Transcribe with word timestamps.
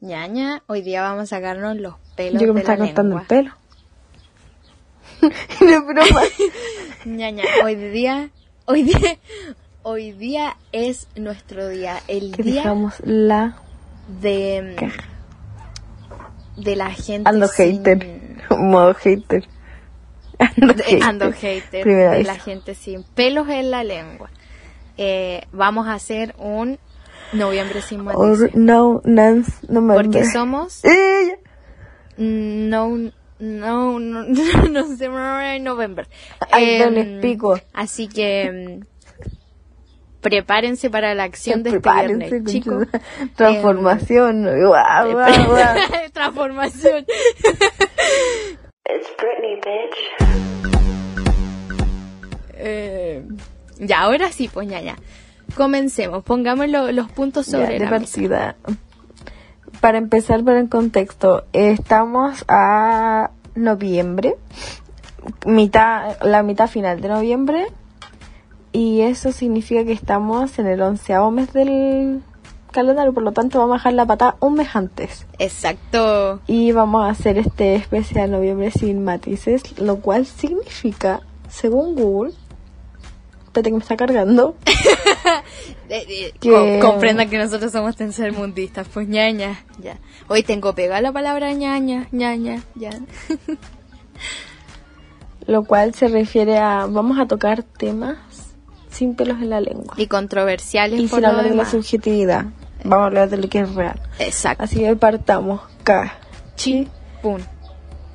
ñaña, 0.00 0.62
hoy 0.66 0.82
día 0.82 1.02
vamos 1.02 1.24
a 1.24 1.26
sacarnos 1.26 1.76
los 1.76 1.94
pelos 2.16 2.40
Yo 2.40 2.48
que 2.48 2.52
me 2.52 2.54
de 2.54 2.60
estaba 2.60 2.78
cortando 2.86 3.18
el 3.18 3.26
pelo. 3.26 3.52
No, 5.60 5.84
broma. 5.84 6.20
Ñaña, 7.04 7.44
hoy 7.64 7.74
día, 7.74 8.30
hoy 8.66 8.82
día, 8.84 9.18
hoy 9.82 10.12
día 10.12 10.56
es 10.72 11.08
nuestro 11.16 11.68
día, 11.68 11.98
el 12.06 12.32
Que 12.36 12.42
día 12.42 12.62
dejamos 12.62 12.94
la 13.04 13.56
de 14.20 14.76
caja. 14.78 15.04
de 16.56 16.76
la 16.76 16.90
gente 16.90 17.28
Ando 17.28 17.48
sin- 17.48 17.84
hater. 17.84 18.28
Modo 18.58 18.94
hater. 18.94 19.48
Ando 20.38 20.74
de- 20.74 20.82
hater. 20.84 21.02
ando 21.02 21.32
hater 21.32 21.84
de 21.84 22.22
la 22.24 22.36
gente 22.36 22.74
sin 22.74 23.02
pelos 23.02 23.48
en 23.48 23.70
la 23.72 23.82
lengua. 23.82 24.30
Eh, 24.96 25.46
vamos 25.52 25.86
a 25.88 25.94
hacer 25.94 26.34
un 26.38 26.78
noviembre 27.32 27.80
sin 27.82 28.00
Or, 28.08 28.28
matices. 28.28 28.54
no, 28.54 29.00
Nance, 29.04 29.52
no 29.68 29.80
me 29.80 29.94
Porque 29.94 30.24
somos 30.24 30.82
Eh, 30.84 31.38
no 32.16 33.10
no 33.38 33.98
no 34.00 34.22
no 34.70 34.96
sé 34.96 35.08
November. 35.60 36.06
I 36.52 36.78
don't 36.78 36.96
Em, 36.98 37.18
speak 37.18 37.42
well. 37.42 37.60
así 37.72 38.08
que 38.08 38.42
em, 38.42 38.80
prepárense 40.20 40.90
para 40.90 41.14
la 41.14 41.22
acción 41.24 41.62
de 41.62 41.70
este 41.76 41.88
viernes, 41.90 42.32
chicos. 42.46 42.86
Transformación. 43.36 44.42
Guau, 44.44 45.12
guau, 45.12 45.44
guau. 45.46 45.76
Transformación. 46.12 47.06
It's 48.90 49.08
Britney, 49.16 49.60
bitch. 49.64 49.98
Eh, 52.54 53.22
ya, 53.78 54.00
ahora 54.00 54.32
sí, 54.32 54.48
pues 54.52 54.68
ya, 54.68 54.80
ya. 54.80 54.96
Comencemos, 55.56 56.22
pongamos 56.24 56.68
lo- 56.68 56.92
los 56.92 57.10
puntos 57.10 57.46
sobre 57.46 57.78
Ya, 57.78 57.84
la 57.84 57.90
mesa. 57.90 57.90
partida. 57.90 58.56
Para 59.80 59.98
empezar, 59.98 60.44
para 60.44 60.60
el 60.60 60.68
contexto, 60.68 61.44
estamos 61.52 62.44
a 62.48 63.30
noviembre, 63.54 64.36
mitad, 65.46 66.16
la 66.22 66.42
mitad 66.42 66.68
final 66.68 67.00
de 67.00 67.08
noviembre, 67.08 67.66
y 68.72 69.00
eso 69.02 69.32
significa 69.32 69.84
que 69.84 69.92
estamos 69.92 70.58
en 70.58 70.66
el 70.66 70.80
onceavo 70.82 71.30
mes 71.30 71.52
del 71.52 72.22
calendario, 72.70 73.12
por 73.14 73.22
lo 73.22 73.32
tanto 73.32 73.58
vamos 73.58 73.74
a 73.74 73.78
dejar 73.78 73.92
la 73.94 74.06
patada 74.06 74.36
un 74.40 74.54
mes 74.54 74.74
antes. 74.76 75.26
Exacto. 75.38 76.40
Y 76.46 76.72
vamos 76.72 77.04
a 77.04 77.10
hacer 77.10 77.38
este 77.38 77.74
especial 77.76 78.30
noviembre 78.30 78.70
sin 78.70 79.02
matices, 79.04 79.78
lo 79.80 80.00
cual 80.00 80.26
significa, 80.26 81.20
según 81.48 81.94
Google, 81.94 82.32
espérate 83.58 83.70
que 83.70 83.76
me 83.76 83.82
está 83.82 83.96
cargando, 83.96 84.56
Eh, 85.90 86.04
eh, 86.08 86.32
Que- 86.38 86.78
co- 86.82 86.90
comprendan 86.90 87.30
que 87.30 87.38
nosotros 87.38 87.72
somos 87.72 87.96
tercermundistas, 87.96 88.86
pues 88.92 89.08
ñaña, 89.08 89.64
ya. 89.80 89.96
Hoy 90.28 90.42
tengo 90.42 90.74
pegada 90.74 91.00
la 91.00 91.12
palabra 91.12 91.50
ñaña, 91.54 92.08
ñaña, 92.12 92.62
ya. 92.74 92.90
lo 95.46 95.64
cual 95.64 95.94
se 95.94 96.08
refiere 96.08 96.58
a 96.58 96.84
vamos 96.86 97.18
a 97.18 97.26
tocar 97.26 97.62
temas 97.62 98.18
sin 98.90 99.14
pelos 99.14 99.38
en 99.40 99.48
la 99.50 99.60
lengua 99.62 99.94
Y 99.96 100.06
controversiales 100.06 101.00
y 101.00 101.06
por 101.06 101.20
sin 101.20 101.24
hablar 101.26 101.48
de 101.48 101.54
la 101.54 101.64
subjetividad 101.64 102.46
vamos 102.84 103.04
a 103.04 103.06
hablar 103.06 103.30
de 103.30 103.38
lo 103.38 103.48
que 103.48 103.60
es 103.60 103.74
real 103.74 103.98
Exacto. 104.18 104.64
así 104.64 104.80
que 104.80 104.94
partamos 104.96 105.60
K 105.84 106.12
chi 106.56 106.86
Pum. 107.22 107.38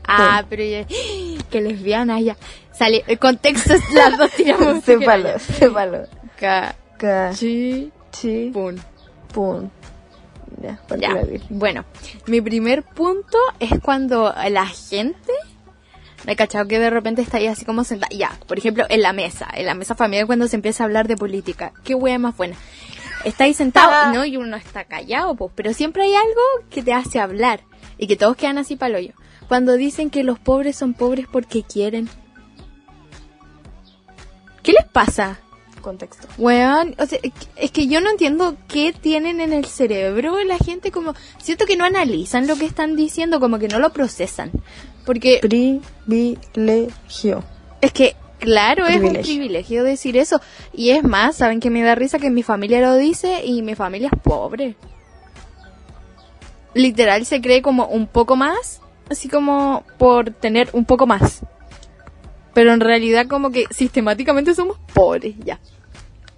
Ah, 0.07 0.43
pero 0.49 0.63
ya, 0.63 0.85
que 1.49 1.61
lesbiana 1.61 2.19
ya. 2.19 2.35
Sale, 2.83 3.03
el 3.07 3.17
contexto 3.19 3.73
es 3.73 3.91
las 3.93 4.17
dos 4.17 4.31
tiramos. 4.35 4.83
sépalo 4.83 5.39
sépalo 5.39 5.99
Ca- 6.37 6.75
K 6.97 7.31
chi, 7.33 7.91
chi 8.11 8.49
pum. 8.51 8.75
pum 9.33 9.69
ya, 10.61 10.79
Ya. 10.99 11.15
Bueno, 11.49 11.85
mi 12.27 12.41
primer 12.41 12.83
punto 12.83 13.37
es 13.59 13.71
cuando 13.81 14.33
la 14.49 14.65
gente 14.67 15.31
me 16.25 16.33
he 16.33 16.35
cachado 16.35 16.67
que 16.67 16.77
de 16.79 16.89
repente 16.89 17.21
está 17.21 17.37
ahí 17.37 17.47
así 17.47 17.65
como 17.65 17.83
sentada. 17.83 18.15
Ya, 18.15 18.37
por 18.47 18.57
ejemplo, 18.57 18.85
en 18.89 19.01
la 19.01 19.11
mesa, 19.13 19.47
en 19.53 19.65
la 19.65 19.73
mesa 19.75 19.95
familiar 19.95 20.25
cuando 20.27 20.47
se 20.47 20.55
empieza 20.55 20.83
a 20.83 20.85
hablar 20.85 21.07
de 21.07 21.17
política. 21.17 21.73
Qué 21.83 21.95
wea 21.95 22.17
más 22.19 22.37
buena. 22.37 22.55
Está 23.25 23.45
ahí 23.45 23.53
sentado, 23.53 23.89
Ah. 23.91 24.11
¿no? 24.13 24.23
Y 24.25 24.37
uno 24.37 24.55
está 24.57 24.83
callado, 24.85 25.35
pues, 25.35 25.51
pero 25.55 25.73
siempre 25.73 26.03
hay 26.03 26.13
algo 26.15 26.69
que 26.69 26.81
te 26.83 26.93
hace 26.93 27.19
hablar 27.19 27.61
y 27.97 28.07
que 28.07 28.15
todos 28.15 28.35
quedan 28.37 28.57
así 28.57 28.75
para 28.75 28.97
hoyo. 28.97 29.13
Cuando 29.47 29.73
dicen 29.73 30.09
que 30.09 30.23
los 30.23 30.39
pobres 30.39 30.75
son 30.77 30.93
pobres 30.93 31.25
porque 31.31 31.63
quieren. 31.63 32.09
¿Qué 34.63 34.71
les 34.71 34.85
pasa? 34.85 35.39
contexto 35.81 36.27
Weón, 36.37 36.95
o 36.97 37.05
sea, 37.05 37.19
es 37.57 37.71
que 37.71 37.87
yo 37.87 37.99
no 37.99 38.09
entiendo 38.09 38.55
qué 38.69 38.93
tienen 38.93 39.41
en 39.41 39.51
el 39.51 39.65
cerebro 39.65 40.41
la 40.43 40.57
gente 40.57 40.91
como... 40.91 41.13
Siento 41.37 41.65
que 41.65 41.75
no 41.75 41.83
analizan 41.83 42.47
lo 42.47 42.55
que 42.55 42.65
están 42.65 42.95
diciendo, 42.95 43.41
como 43.41 43.59
que 43.59 43.67
no 43.67 43.79
lo 43.79 43.91
procesan. 43.91 44.49
Porque 45.05 45.41
privilegio 46.05 47.43
es 47.83 47.91
que, 47.91 48.15
claro, 48.39 48.87
es 48.87 48.95
un 48.95 49.01
Privilegio. 49.01 49.35
privilegio 49.35 49.83
decir 49.83 50.15
eso. 50.15 50.39
Y 50.71 50.91
es 50.91 51.03
más, 51.03 51.35
¿saben 51.35 51.59
que 51.59 51.69
me 51.69 51.83
da 51.83 51.95
risa 51.95 52.17
que 52.17 52.29
mi 52.29 52.43
familia 52.43 52.79
lo 52.79 52.95
dice 52.95 53.43
y 53.43 53.61
mi 53.61 53.75
familia 53.75 54.09
es 54.11 54.19
pobre? 54.21 54.77
Literal 56.73 57.25
se 57.25 57.41
cree 57.41 57.61
como 57.61 57.87
un 57.87 58.07
poco 58.07 58.37
más, 58.37 58.79
así 59.09 59.27
como 59.27 59.83
por 59.97 60.31
tener 60.31 60.69
un 60.71 60.85
poco 60.85 61.05
más. 61.05 61.41
Pero 62.53 62.73
en 62.73 62.79
realidad 62.79 63.27
como 63.27 63.51
que 63.51 63.65
sistemáticamente 63.71 64.53
somos 64.53 64.77
pobres, 64.93 65.35
ya. 65.43 65.59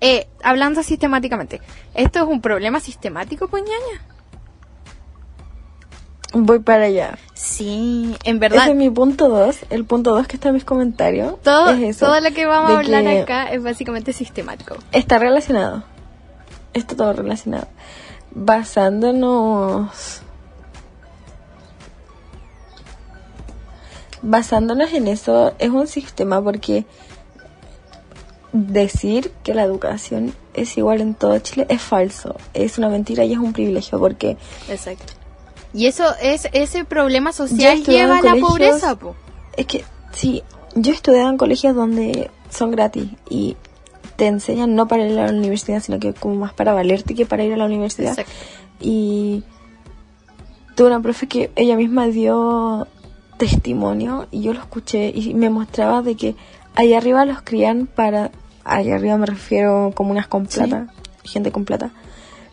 Eh, 0.02 0.28
hablando 0.44 0.84
sistemáticamente, 0.84 1.62
¿esto 1.94 2.20
es 2.20 2.26
un 2.26 2.42
problema 2.42 2.80
sistemático, 2.80 3.48
pues 3.48 3.64
ñaña? 3.64 4.02
voy 6.38 6.59
para 6.59 6.86
allá 6.86 7.18
Sí, 7.34 8.16
en 8.24 8.40
verdad. 8.40 8.64
ese 8.64 8.72
es 8.72 8.78
mi 8.78 8.90
punto 8.90 9.30
2 9.30 9.58
el 9.70 9.86
punto 9.86 10.12
2 10.12 10.28
que 10.28 10.36
está 10.36 10.50
en 10.50 10.56
mis 10.56 10.66
comentarios 10.66 11.42
todo, 11.42 11.70
es 11.70 11.81
eso 11.81 12.08
todo 12.08 12.20
lo 12.20 12.31
que 12.31 12.46
vamos 12.46 12.72
a 12.72 12.80
hablar 12.80 13.08
acá 13.08 13.46
es 13.52 13.64
básicamente 13.64 14.14
sistemático. 14.14 14.75
Está 14.92 15.18
relacionado. 15.20 15.84
Está 16.74 16.96
todo 16.96 17.14
relacionado. 17.14 17.68
Basándonos. 18.31 20.22
Basándonos 24.28 24.91
en 24.94 25.08
eso, 25.08 25.53
es 25.59 25.69
un 25.69 25.88
sistema 25.88 26.44
porque 26.44 26.86
decir 28.53 29.31
que 29.44 29.53
la 29.53 29.63
educación 29.63 30.34
es 30.53 30.78
igual 30.78 31.02
en 31.02 31.13
todo 31.13 31.38
Chile 31.40 31.68
es 31.69 31.81
falso. 31.81 32.36
Es 32.53 32.78
una 32.78 32.90
mentira 32.90 33.24
y 33.24 33.34
es 33.34 33.40
un 33.40 33.53
privilegio 33.53 34.00
porque 34.00 34.38
Exacto. 34.69 35.13
Y 35.74 35.88
eso 35.88 36.06
es 36.22 36.47
ese 36.53 36.86
problema 36.86 37.34
social 37.34 37.84
lleva 37.84 38.19
a 38.19 38.22
la 38.22 38.36
pobreza, 38.38 38.97
po. 38.97 39.16
es 39.58 39.66
que 39.66 39.84
sí, 40.13 40.42
yo 40.74 40.94
estudiaba 40.94 41.30
en 41.30 41.38
colegios 41.38 41.75
donde 41.75 42.31
son 42.50 42.72
gratis 42.72 43.09
y 43.30 43.57
te 44.16 44.28
enseñan 44.28 44.74
no 44.74 44.88
para 44.88 45.06
ir 45.06 45.19
a 45.19 45.25
la 45.25 45.34
universidad, 45.34 45.81
sino 45.81 46.00
que 46.00 46.13
como 46.13 46.36
más 46.36 46.53
para 46.53 46.74
valerte 46.74 47.13
que 47.13 47.25
para 47.25 47.44
ir 47.44 47.53
a 47.53 47.57
la 47.57 47.66
universidad. 47.66 48.12
Exacto. 48.12 48.31
Y 48.80 49.44
tuve 50.75 50.88
una 50.88 51.02
profe 51.02 51.28
que 51.28 51.52
ella 51.57 51.75
misma 51.75 52.07
dio 52.07 52.88
testimonio 53.38 54.28
y 54.31 54.41
yo 54.41 54.53
lo 54.53 54.59
escuché 54.59 55.12
y 55.13 55.34
me 55.34 55.50
mostraba 55.50 56.01
de 56.01 56.16
que 56.16 56.35
allá 56.75 56.97
arriba 56.97 57.25
los 57.25 57.41
crían 57.41 57.88
para, 57.88 58.31
allá 58.63 58.96
arriba 58.96 59.18
me 59.18 59.25
refiero 59.25 59.91
comunas 59.96 60.28
con 60.28 60.47
Sí. 60.50 60.59
plata, 60.59 60.88
gente 61.23 61.51
con 61.51 61.66
plata, 61.66 61.91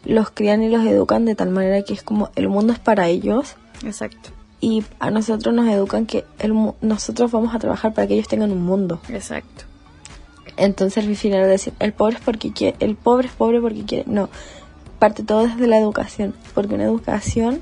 los 0.04 0.30
crían 0.30 0.62
y 0.62 0.68
los 0.68 0.84
educan 0.84 1.24
de 1.24 1.34
tal 1.34 1.50
manera 1.50 1.82
que 1.82 1.92
es 1.94 2.02
como 2.02 2.30
el 2.36 2.48
mundo 2.48 2.72
es 2.72 2.78
para 2.78 3.08
ellos 3.08 3.56
Exacto. 3.84 4.30
y 4.60 4.82
a 5.00 5.10
nosotros 5.10 5.54
nos 5.54 5.68
educan 5.68 6.06
que 6.06 6.24
el, 6.38 6.54
nosotros 6.80 7.30
vamos 7.30 7.54
a 7.54 7.58
trabajar 7.58 7.94
para 7.94 8.06
que 8.06 8.14
ellos 8.14 8.28
tengan 8.28 8.50
un 8.52 8.62
mundo. 8.62 9.00
Exacto. 9.08 9.64
Entonces 10.56 11.04
al 11.04 11.16
final 11.16 11.48
decir, 11.48 11.72
el 11.78 11.92
pobre 11.92 12.16
es 12.16 12.20
porque 12.22 12.52
quiere, 12.52 12.76
el 12.80 12.94
pobre 12.94 13.28
es 13.28 13.32
pobre 13.32 13.60
porque 13.60 13.84
quiere. 13.84 14.04
No, 14.06 14.28
parte 14.98 15.22
todo 15.22 15.46
desde 15.46 15.66
la 15.66 15.78
educación, 15.78 16.34
porque 16.54 16.74
una 16.74 16.84
educación 16.84 17.60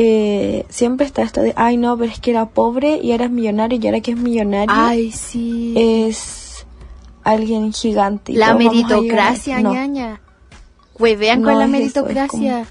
eh, 0.00 0.64
siempre 0.68 1.04
está 1.06 1.22
esto 1.22 1.42
de, 1.42 1.52
ay 1.56 1.76
no, 1.76 1.98
pero 1.98 2.12
es 2.12 2.20
que 2.20 2.30
era 2.30 2.46
pobre 2.46 3.00
y 3.02 3.10
ahora 3.10 3.24
es 3.24 3.30
millonario 3.32 3.80
y 3.82 3.86
ahora 3.86 4.00
que 4.00 4.12
es 4.12 4.16
millonario 4.16 4.72
Ay, 4.72 5.10
sí. 5.10 5.74
es 5.76 6.64
alguien 7.24 7.72
gigante. 7.72 8.30
y 8.30 8.36
la 8.36 8.54
meritocracia, 8.54 9.60
No, 9.60 9.72
ñaña. 9.72 10.20
Huevean 11.00 11.42
No 11.42 11.48
con 11.48 11.58
la 11.58 11.64
eso, 11.64 11.72
meritocracia. 11.72 12.66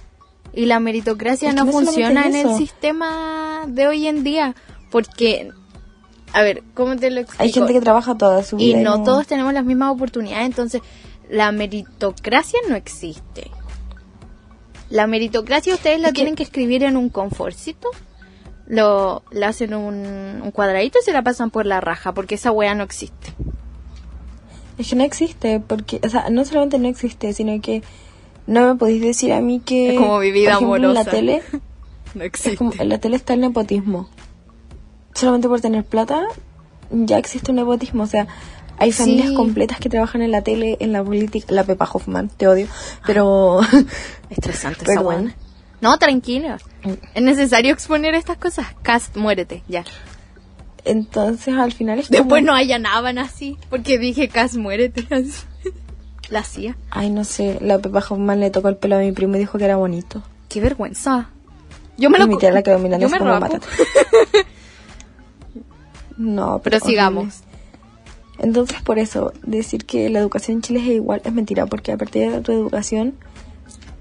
Y 0.53 0.65
la 0.67 0.79
meritocracia 0.79 1.49
Es 1.49 1.53
que 1.55 1.59
no, 1.59 1.65
no 1.65 1.71
funciona 1.73 2.27
en 2.27 2.35
el 2.35 2.55
sistema 2.55 3.65
de 3.67 3.87
hoy 3.87 4.07
en 4.07 4.23
día. 4.23 4.55
Porque, 4.89 5.49
a 6.31 6.41
ver, 6.43 6.63
¿cómo 6.73 6.95
te 6.95 7.11
lo 7.11 7.19
explico? 7.19 7.43
Hay 7.43 7.51
gente 7.51 7.73
que 7.73 7.81
trabaja 7.81 8.15
toda 8.15 8.41
su 8.43 8.57
y 8.57 8.67
vida. 8.73 8.81
no 8.83 9.03
todos 9.03 9.27
tenemos 9.27 9.53
las 9.53 9.65
mismas 9.65 9.91
oportunidades, 9.91 10.45
entonces 10.45 10.81
la 11.29 11.51
meritocracia 11.51 12.59
no 12.69 12.75
existe. 12.77 13.51
La 14.89 15.07
meritocracia 15.07 15.73
ustedes 15.73 15.99
la 15.99 16.11
tienen 16.13 16.35
que 16.35 16.43
escribir 16.43 16.83
en 16.83 16.95
un 16.97 17.09
conforcito, 17.09 17.89
lo, 18.67 19.23
le 19.31 19.45
hacen 19.45 19.73
un, 19.73 20.41
un 20.43 20.51
cuadradito 20.51 20.99
y 21.01 21.03
se 21.05 21.11
la 21.13 21.21
pasan 21.21 21.51
por 21.51 21.65
la 21.65 21.81
raja, 21.81 22.13
porque 22.13 22.35
esa 22.35 22.51
wea 22.51 22.73
no 22.75 22.83
existe. 22.83 23.33
Es 24.77 24.89
que 24.89 24.95
no 24.95 25.03
existe, 25.03 25.59
porque, 25.59 25.99
o 26.03 26.09
sea, 26.09 26.29
no 26.29 26.45
solamente 26.45 26.77
no 26.77 26.87
existe, 26.87 27.33
sino 27.33 27.59
que 27.61 27.81
No 28.45 28.65
me 28.67 28.75
podéis 28.75 29.01
decir 29.01 29.33
a 29.33 29.41
mí 29.41 29.59
que... 29.59 29.95
Es 29.95 29.99
como 29.99 30.19
mi 30.19 30.31
vida 30.31 30.53
por 30.59 30.63
ejemplo, 30.63 30.75
En 30.75 30.81
la 30.93 30.99
amorosa. 31.01 31.11
tele, 31.11 31.41
No 32.13 32.23
existe. 32.23 32.57
como, 32.57 32.71
en 32.79 32.89
la 32.89 32.97
tele 32.99 33.15
está 33.17 33.33
el 33.33 33.41
nepotismo. 33.41 34.07
Solamente 35.13 35.47
por 35.47 35.59
tener 35.61 35.83
plata 35.83 36.23
ya 36.91 37.17
existe 37.17 37.51
un 37.51 37.57
nepotismo. 37.57 38.03
O 38.03 38.07
sea, 38.07 38.27
hay 38.77 38.91
Sí. 38.91 38.97
familias 38.99 39.31
completas 39.31 39.79
que 39.79 39.89
trabajan 39.89 40.21
en 40.21 40.31
la 40.31 40.41
tele, 40.41 40.77
en 40.79 40.91
la 40.93 41.03
política. 41.03 41.47
La 41.49 41.63
Pepa 41.63 41.89
Hoffman, 41.91 42.29
te 42.29 42.47
odio. 42.47 42.67
Pero... 43.05 43.59
Estresante 44.29 44.79
Pero 44.81 44.91
esa 44.91 45.01
buena. 45.01 45.35
No, 45.81 45.97
tranquila. 45.99 46.57
Es 47.13 47.21
necesario 47.21 47.71
exponer 47.73 48.15
estas 48.15 48.37
cosas. 48.37 48.67
Cast, 48.81 49.15
muérete, 49.15 49.63
ya. 49.67 49.83
Entonces 50.85 51.53
al 51.55 51.71
final 51.73 51.99
es 51.99 52.09
Después 52.09 52.41
como- 52.41 52.51
no 52.51 52.53
allanaban 52.55 53.17
así, 53.17 53.57
porque 53.69 53.97
dije 53.99 54.29
Cast, 54.29 54.55
muérete. 54.55 55.05
La 56.29 56.39
hacía. 56.39 56.75
Ay, 56.91 57.09
no 57.09 57.23
sé, 57.23 57.57
la 57.61 57.79
Pepa 57.79 57.99
Hoffman 57.99 58.39
le 58.41 58.49
tocó 58.51 58.67
el 58.69 58.75
pelo 58.75 58.97
a 58.97 58.99
mi 58.99 59.11
primo 59.13 59.35
y 59.37 59.39
dijo 59.39 59.57
que 59.57 59.63
era 59.65 59.77
bonito. 59.77 60.21
Qué 60.49 60.59
vergüenza. 60.59 61.29
Yo 61.97 62.09
me 62.09 62.17
lo 62.19 62.27
mi 62.27 62.37
tía 62.37 62.51
la 62.51 62.63
quedó 62.63 62.79
mirando 62.79 63.07
Yo 63.07 63.09
me 63.09 63.17
como. 63.17 63.33
No, 66.17 66.59
Pero 66.63 66.77
horrible. 66.77 66.79
sigamos. 66.79 67.43
Entonces, 68.39 68.81
por 68.81 68.99
eso, 68.99 69.33
decir 69.43 69.85
que 69.85 70.09
la 70.09 70.19
educación 70.19 70.57
en 70.57 70.61
Chile 70.61 70.79
es 70.79 70.87
igual 70.87 71.21
es 71.23 71.33
mentira, 71.33 71.65
porque 71.65 71.91
a 71.91 71.97
partir 71.97 72.31
de 72.31 72.41
tu 72.41 72.51
educación 72.51 73.15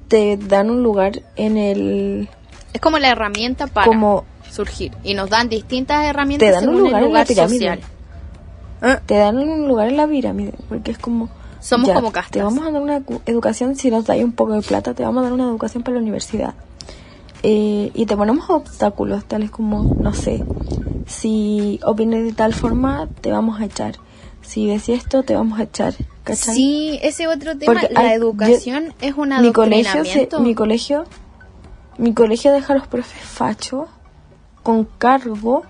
te 0.09 0.37
dan 0.37 0.71
un 0.71 0.83
lugar 0.83 1.23
en 1.37 1.56
el... 1.56 2.29
Es 2.73 2.81
como 2.81 2.99
la 2.99 3.09
herramienta 3.09 3.67
para 3.67 3.87
como 3.87 4.25
surgir. 4.50 4.93
Y 5.03 5.15
nos 5.15 5.31
dan 5.31 5.49
distintas 5.49 6.05
herramientas 6.05 6.49
Te 6.49 6.55
dan 6.55 6.69
un 6.69 6.81
lugar 6.81 7.03
el 7.03 7.09
en 7.09 7.12
la 7.15 7.27
social. 7.27 7.81
te 9.06 9.15
dan 9.15 9.38
un 9.38 9.69
lugar 9.69 9.88
en 9.88 9.97
la 9.97 10.06
pirámide, 10.06 10.55
porque 10.69 10.91
es 10.93 10.99
como... 10.99 11.29
Somos 11.61 11.91
como 11.91 12.12
castas. 12.12 12.31
Te 12.31 12.43
vamos 12.43 12.65
a 12.65 12.71
dar 12.71 12.81
una 12.81 13.03
educación, 13.25 13.75
si 13.75 13.91
nos 13.91 14.05
dais 14.05 14.23
un 14.23 14.33
poco 14.33 14.53
de 14.53 14.62
plata, 14.62 14.94
te 14.94 15.03
vamos 15.03 15.21
a 15.21 15.25
dar 15.25 15.33
una 15.33 15.44
educación 15.44 15.83
para 15.83 15.97
la 15.97 16.03
universidad. 16.03 16.55
Eh, 17.43 17.91
y 17.93 18.06
te 18.06 18.17
ponemos 18.17 18.49
obstáculos, 18.50 19.25
tales 19.25 19.50
como, 19.50 19.94
no 19.99 20.15
sé, 20.15 20.44
si 21.06 21.81
opinas 21.85 22.23
de 22.23 22.33
tal 22.33 22.55
forma, 22.55 23.09
te 23.21 23.33
vamos 23.33 23.61
a 23.61 23.65
echar. 23.65 23.97
Si 24.47 24.67
decís 24.67 24.89
esto, 24.91 25.23
te 25.23 25.35
vamos 25.35 25.59
a 25.59 25.65
echar. 25.65 25.95
¿Cachai? 26.25 26.55
Sí, 26.55 26.99
ese 27.03 27.27
otro 27.29 27.57
tema, 27.57 27.73
Porque 27.73 27.93
la 27.93 28.01
hay- 28.01 28.13
educación 28.13 28.95
es 29.01 29.15
un 29.17 29.29
mi 29.41 29.53
colegio, 29.53 30.05
se- 30.05 30.29
mi 30.41 30.55
colegio, 30.55 31.05
mi 31.99 32.15
colegio 32.15 32.53
deja 32.53 32.73
a 32.73 32.77
los 32.77 32.87
profes 32.87 33.21
fachos 33.23 33.89
con 34.63 34.85
cargo 34.99 35.63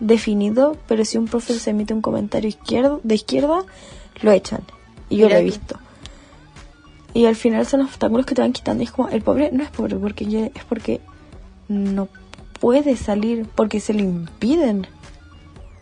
definido, 0.00 0.76
pero 0.86 1.04
si 1.04 1.18
un 1.18 1.26
profe 1.26 1.54
se 1.54 1.70
emite 1.70 1.94
un 1.94 2.02
comentario 2.02 2.48
izquierdo, 2.48 3.00
de 3.02 3.14
izquierda, 3.14 3.64
lo 4.22 4.30
echan. 4.32 4.60
Y 5.08 5.16
yo 5.18 5.26
Mira 5.26 5.40
lo 5.40 5.46
he 5.46 5.50
tú. 5.50 5.56
visto. 5.58 5.78
Y 7.14 7.26
al 7.26 7.36
final 7.36 7.66
son 7.66 7.80
obstáculos 7.80 8.26
que 8.26 8.34
te 8.34 8.42
van 8.42 8.52
quitando. 8.52 8.82
Y 8.82 8.86
es 8.86 8.92
como, 8.92 9.08
el 9.08 9.22
pobre 9.22 9.50
no 9.52 9.62
es 9.62 9.70
pobre 9.70 9.96
porque 9.96 10.50
es 10.54 10.64
porque 10.64 11.00
no 11.68 12.08
puede 12.60 12.96
salir, 12.96 13.46
porque 13.54 13.80
se 13.80 13.94
le 13.94 14.02
impiden. 14.02 14.86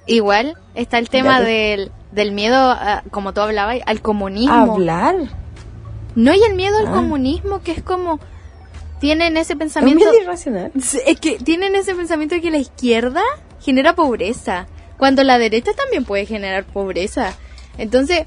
Igual 0.06 0.56
está 0.74 0.98
el 0.98 1.08
tema 1.08 1.40
del, 1.40 1.90
del 2.14 2.32
miedo, 2.32 2.56
a- 2.56 3.02
como 3.10 3.32
tú 3.32 3.40
hablabas, 3.40 3.78
al 3.86 4.00
comunismo. 4.00 4.54
Hablar. 4.74 5.16
No 6.14 6.30
hay 6.32 6.40
el 6.48 6.54
miedo 6.54 6.78
al 6.78 6.86
Ah. 6.88 6.92
comunismo, 6.92 7.60
que 7.62 7.72
es 7.72 7.82
como... 7.82 8.20
Tienen 9.00 9.36
ese 9.36 9.52
Es 9.54 9.58
pensamiento... 9.58 9.98
miedo 10.10 10.22
irracional. 10.22 10.70
Es 10.74 11.20
que 11.20 11.38
tienen 11.38 11.74
ese 11.74 11.94
pensamiento 11.94 12.34
de 12.36 12.40
que 12.40 12.50
la 12.50 12.58
izquierda 12.58 13.22
genera 13.60 13.94
pobreza, 13.94 14.66
cuando 14.96 15.24
la 15.24 15.38
derecha 15.38 15.72
también 15.74 16.04
puede 16.04 16.24
generar 16.24 16.64
pobreza. 16.64 17.34
Entonces, 17.76 18.22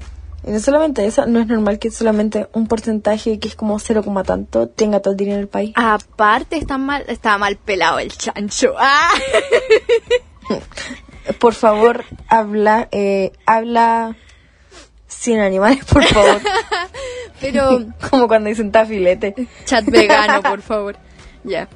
Y 0.46 0.50
no 0.52 0.60
solamente 0.60 1.04
eso, 1.06 1.26
no 1.26 1.40
es 1.40 1.46
normal 1.48 1.78
que 1.80 1.90
solamente 1.90 2.46
un 2.52 2.68
porcentaje 2.68 3.40
que 3.40 3.48
es 3.48 3.56
como 3.56 3.78
0, 3.80 4.04
coma 4.04 4.22
tanto 4.22 4.68
tenga 4.68 5.00
todo 5.00 5.12
el 5.12 5.16
dinero 5.16 5.38
del 5.38 5.48
país. 5.48 5.72
aparte 5.74 6.56
está 6.58 6.78
mal, 6.78 7.04
está 7.08 7.38
mal 7.38 7.56
pelado 7.56 7.98
el 7.98 8.12
chancho. 8.12 8.74
¡Ah! 8.78 9.08
Por 11.38 11.54
favor, 11.54 12.04
habla, 12.28 12.88
eh, 12.92 13.32
habla 13.46 14.16
sin 15.06 15.38
animales, 15.40 15.84
por 15.84 16.04
favor. 16.04 16.40
Pero 17.40 17.86
como 18.10 18.28
cuando 18.28 18.48
dicen 18.48 18.72
tafilete. 18.72 19.34
chat 19.64 19.84
vegano, 19.86 20.42
por 20.42 20.62
favor. 20.62 20.96
Ya. 21.44 21.68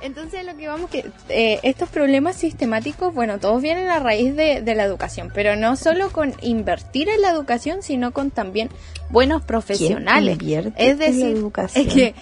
Entonces 0.00 0.44
lo 0.46 0.56
que 0.56 0.68
vamos 0.68 0.90
que 0.90 1.10
eh, 1.28 1.58
estos 1.62 1.88
problemas 1.88 2.36
sistemáticos, 2.36 3.12
bueno, 3.12 3.40
todos 3.40 3.60
vienen 3.60 3.88
a 3.88 3.98
raíz 3.98 4.34
de, 4.36 4.62
de 4.62 4.74
la 4.74 4.84
educación, 4.84 5.30
pero 5.34 5.56
no 5.56 5.76
solo 5.76 6.10
con 6.10 6.34
invertir 6.40 7.08
en 7.08 7.20
la 7.20 7.30
educación, 7.30 7.82
sino 7.82 8.12
con 8.12 8.30
también 8.30 8.70
buenos 9.10 9.42
profesionales. 9.42 10.38
invierte 10.40 10.72
es 10.78 10.92
en 10.92 10.98
la 10.98 11.06
decir, 11.06 11.26
educación? 11.36 11.86
es 11.86 11.92
que 11.92 12.14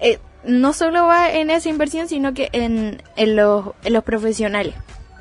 eh, 0.00 0.18
no 0.46 0.72
solo 0.72 1.06
va 1.06 1.30
en 1.30 1.50
esa 1.50 1.68
inversión, 1.68 2.08
sino 2.08 2.34
que 2.34 2.48
en, 2.52 3.02
en 3.16 3.36
los, 3.36 3.70
en 3.84 3.92
los 3.92 4.04
profesionales, 4.04 4.74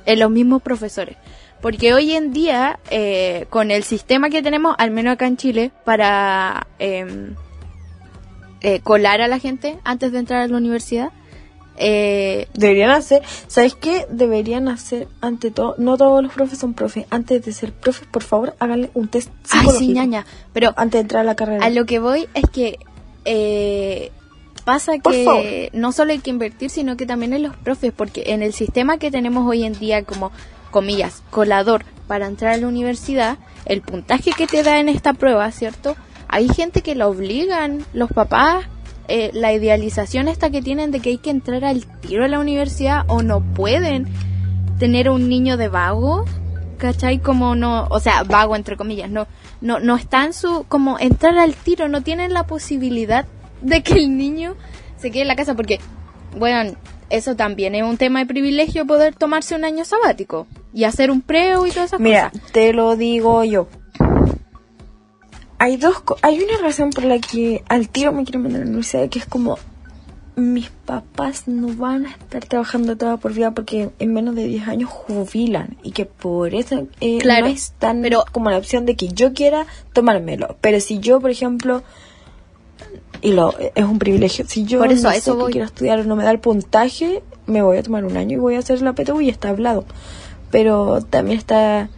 en 0.05 0.19
los 0.19 0.31
mismos 0.31 0.61
profesores. 0.61 1.17
Porque 1.61 1.93
hoy 1.93 2.13
en 2.13 2.31
día, 2.31 2.79
eh, 2.91 3.47
con 3.49 3.71
el 3.71 3.83
sistema 3.83 4.29
que 4.29 4.43
tenemos, 4.43 4.75
al 4.77 4.91
menos 4.91 5.13
acá 5.13 5.27
en 5.27 5.37
Chile, 5.37 5.71
para 5.83 6.67
em, 6.79 7.35
eh, 8.61 8.79
colar 8.81 9.21
a 9.21 9.27
la 9.27 9.39
gente 9.39 9.79
antes 9.83 10.11
de 10.11 10.19
entrar 10.19 10.41
a 10.41 10.47
la 10.47 10.57
universidad, 10.57 11.11
eh, 11.77 12.47
Deberían 12.53 12.91
hacer, 12.91 13.21
¿sabes 13.47 13.75
qué? 13.75 14.05
Deberían 14.09 14.67
hacer, 14.69 15.07
ante 15.21 15.51
todo, 15.51 15.75
no 15.77 15.97
todos 15.97 16.23
los 16.23 16.31
profes 16.33 16.59
son 16.59 16.73
profes. 16.73 17.05
Antes 17.09 17.43
de 17.43 17.51
ser 17.51 17.73
profes, 17.73 18.07
por 18.09 18.23
favor, 18.23 18.55
háganle 18.59 18.91
un 18.93 19.07
test 19.07 19.29
ay, 19.29 19.59
psicológico. 19.59 19.79
sí, 19.79 19.93
ñaña, 19.93 20.25
pero 20.53 20.73
Antes 20.77 20.99
de 20.99 21.01
entrar 21.01 21.21
a 21.21 21.25
la 21.25 21.35
carrera. 21.35 21.65
A 21.65 21.69
lo 21.69 21.85
que 21.85 21.99
voy 21.99 22.29
es 22.33 22.49
que 22.49 22.79
eh, 23.25 24.11
pasa 24.65 24.97
que 24.97 25.69
no 25.73 25.91
solo 25.91 26.11
hay 26.11 26.19
que 26.19 26.31
invertir, 26.31 26.69
sino 26.69 26.97
que 26.97 27.05
también 27.05 27.33
en 27.33 27.43
los 27.43 27.55
profes, 27.55 27.93
porque 27.95 28.23
en 28.27 28.41
el 28.41 28.51
sistema 28.51 28.97
que 28.97 29.11
tenemos 29.11 29.47
hoy 29.47 29.63
en 29.63 29.73
día 29.73 30.03
como, 30.03 30.31
comillas, 30.71 31.23
colador 31.29 31.85
para 32.07 32.27
entrar 32.27 32.53
a 32.53 32.57
la 32.57 32.67
universidad, 32.67 33.37
el 33.65 33.81
puntaje 33.81 34.31
que 34.31 34.47
te 34.47 34.63
da 34.63 34.79
en 34.79 34.89
esta 34.89 35.13
prueba, 35.13 35.49
¿cierto? 35.51 35.95
Hay 36.27 36.49
gente 36.49 36.81
que 36.81 36.95
la 36.95 37.07
obligan, 37.07 37.85
los 37.93 38.11
papás, 38.11 38.65
eh, 39.07 39.29
la 39.33 39.53
idealización 39.53 40.27
esta 40.27 40.49
que 40.49 40.63
tienen 40.63 40.91
de 40.91 40.99
que 40.99 41.09
hay 41.11 41.17
que 41.19 41.29
entrar 41.29 41.63
al 41.63 41.85
tiro 41.85 42.25
a 42.25 42.27
la 42.27 42.39
universidad 42.39 43.05
o 43.07 43.21
no 43.21 43.41
pueden 43.41 44.07
tener 44.79 45.09
un 45.09 45.29
niño 45.29 45.57
de 45.57 45.67
vago, 45.67 46.25
¿cachai? 46.79 47.19
Como 47.19 47.55
no, 47.55 47.87
o 47.89 47.99
sea, 47.99 48.23
vago 48.23 48.55
entre 48.55 48.77
comillas, 48.77 49.11
no, 49.11 49.27
no, 49.61 49.79
no 49.79 49.95
está 49.95 50.25
en 50.25 50.33
su, 50.33 50.65
como 50.67 50.97
entrar 50.99 51.37
al 51.37 51.53
tiro, 51.53 51.87
no 51.87 52.01
tienen 52.01 52.33
la 52.33 52.47
posibilidad 52.47 53.25
de 53.61 53.81
que 53.83 53.93
el 53.93 54.17
niño 54.17 54.55
se 54.97 55.11
quede 55.11 55.23
en 55.23 55.27
la 55.27 55.35
casa, 55.35 55.55
porque, 55.55 55.79
bueno, 56.37 56.75
eso 57.09 57.35
también 57.35 57.75
es 57.75 57.83
un 57.83 57.97
tema 57.97 58.19
de 58.19 58.25
privilegio 58.25 58.85
poder 58.87 59.15
tomarse 59.15 59.55
un 59.55 59.63
año 59.65 59.85
sabático 59.85 60.47
y 60.73 60.83
hacer 60.85 61.11
un 61.11 61.21
preo 61.21 61.65
y 61.65 61.71
todas 61.71 61.87
esas 61.89 61.99
Mira, 61.99 62.31
cosas. 62.31 62.51
te 62.51 62.73
lo 62.73 62.95
digo 62.95 63.43
yo. 63.43 63.67
Hay 65.57 65.77
dos, 65.77 66.01
co- 66.01 66.17
hay 66.21 66.39
una 66.41 66.57
razón 66.61 66.89
por 66.89 67.05
la 67.05 67.19
que 67.19 67.63
al 67.69 67.89
tiro 67.89 68.11
me 68.11 68.23
quiero 68.25 68.39
meter 68.39 68.57
a 68.57 68.59
la 68.59 68.65
universidad, 68.65 69.09
que 69.09 69.19
es 69.19 69.25
como 69.25 69.57
mis 70.35 70.69
papás 70.69 71.47
no 71.47 71.69
van 71.69 72.05
a 72.07 72.09
estar 72.11 72.43
trabajando 72.43 72.97
toda 72.97 73.15
por 73.15 73.31
vida 73.33 73.51
porque 73.51 73.89
en 73.99 74.13
menos 74.13 74.35
de 74.35 74.43
10 74.47 74.67
años 74.67 74.89
jubilan 74.89 75.77
y 75.81 75.91
que 75.91 76.03
por 76.05 76.53
eso 76.53 76.87
eh, 76.99 77.19
Claro, 77.19 77.45
no 77.45 77.53
es 77.53 77.71
tan 77.79 78.01
pero- 78.01 78.25
como 78.33 78.49
la 78.49 78.57
opción 78.57 78.85
de 78.85 78.97
que 78.97 79.07
yo 79.07 79.33
quiera 79.33 79.65
tomármelo. 79.93 80.57
Pero 80.59 80.81
si 80.81 80.99
yo, 80.99 81.21
por 81.21 81.29
ejemplo, 81.31 81.83
y 83.25 83.31
lo 83.33 83.53
es 83.57 83.83
un 83.83 83.99
privilegio, 83.99 84.45
si 84.47 84.65
yo 84.65 84.79
Por 84.79 84.91
eso, 84.91 85.03
no 85.03 85.09
a 85.09 85.13
sé 85.13 85.17
eso 85.19 85.35
que 85.37 85.41
voy. 85.43 85.51
quiero 85.51 85.65
estudiar 85.65 86.05
no 86.05 86.15
me 86.15 86.23
da 86.23 86.31
el 86.31 86.39
puntaje, 86.39 87.23
me 87.47 87.61
voy 87.61 87.77
a 87.77 87.83
tomar 87.83 88.05
un 88.05 88.15
año 88.17 88.37
y 88.37 88.39
voy 88.39 88.55
a 88.55 88.59
hacer 88.59 88.81
la 88.81 88.93
PTU 88.93 89.19
y 89.21 89.29
está 89.29 89.49
hablado. 89.49 89.85
Pero 90.51 91.01
también 91.01 91.37
está 91.37 91.89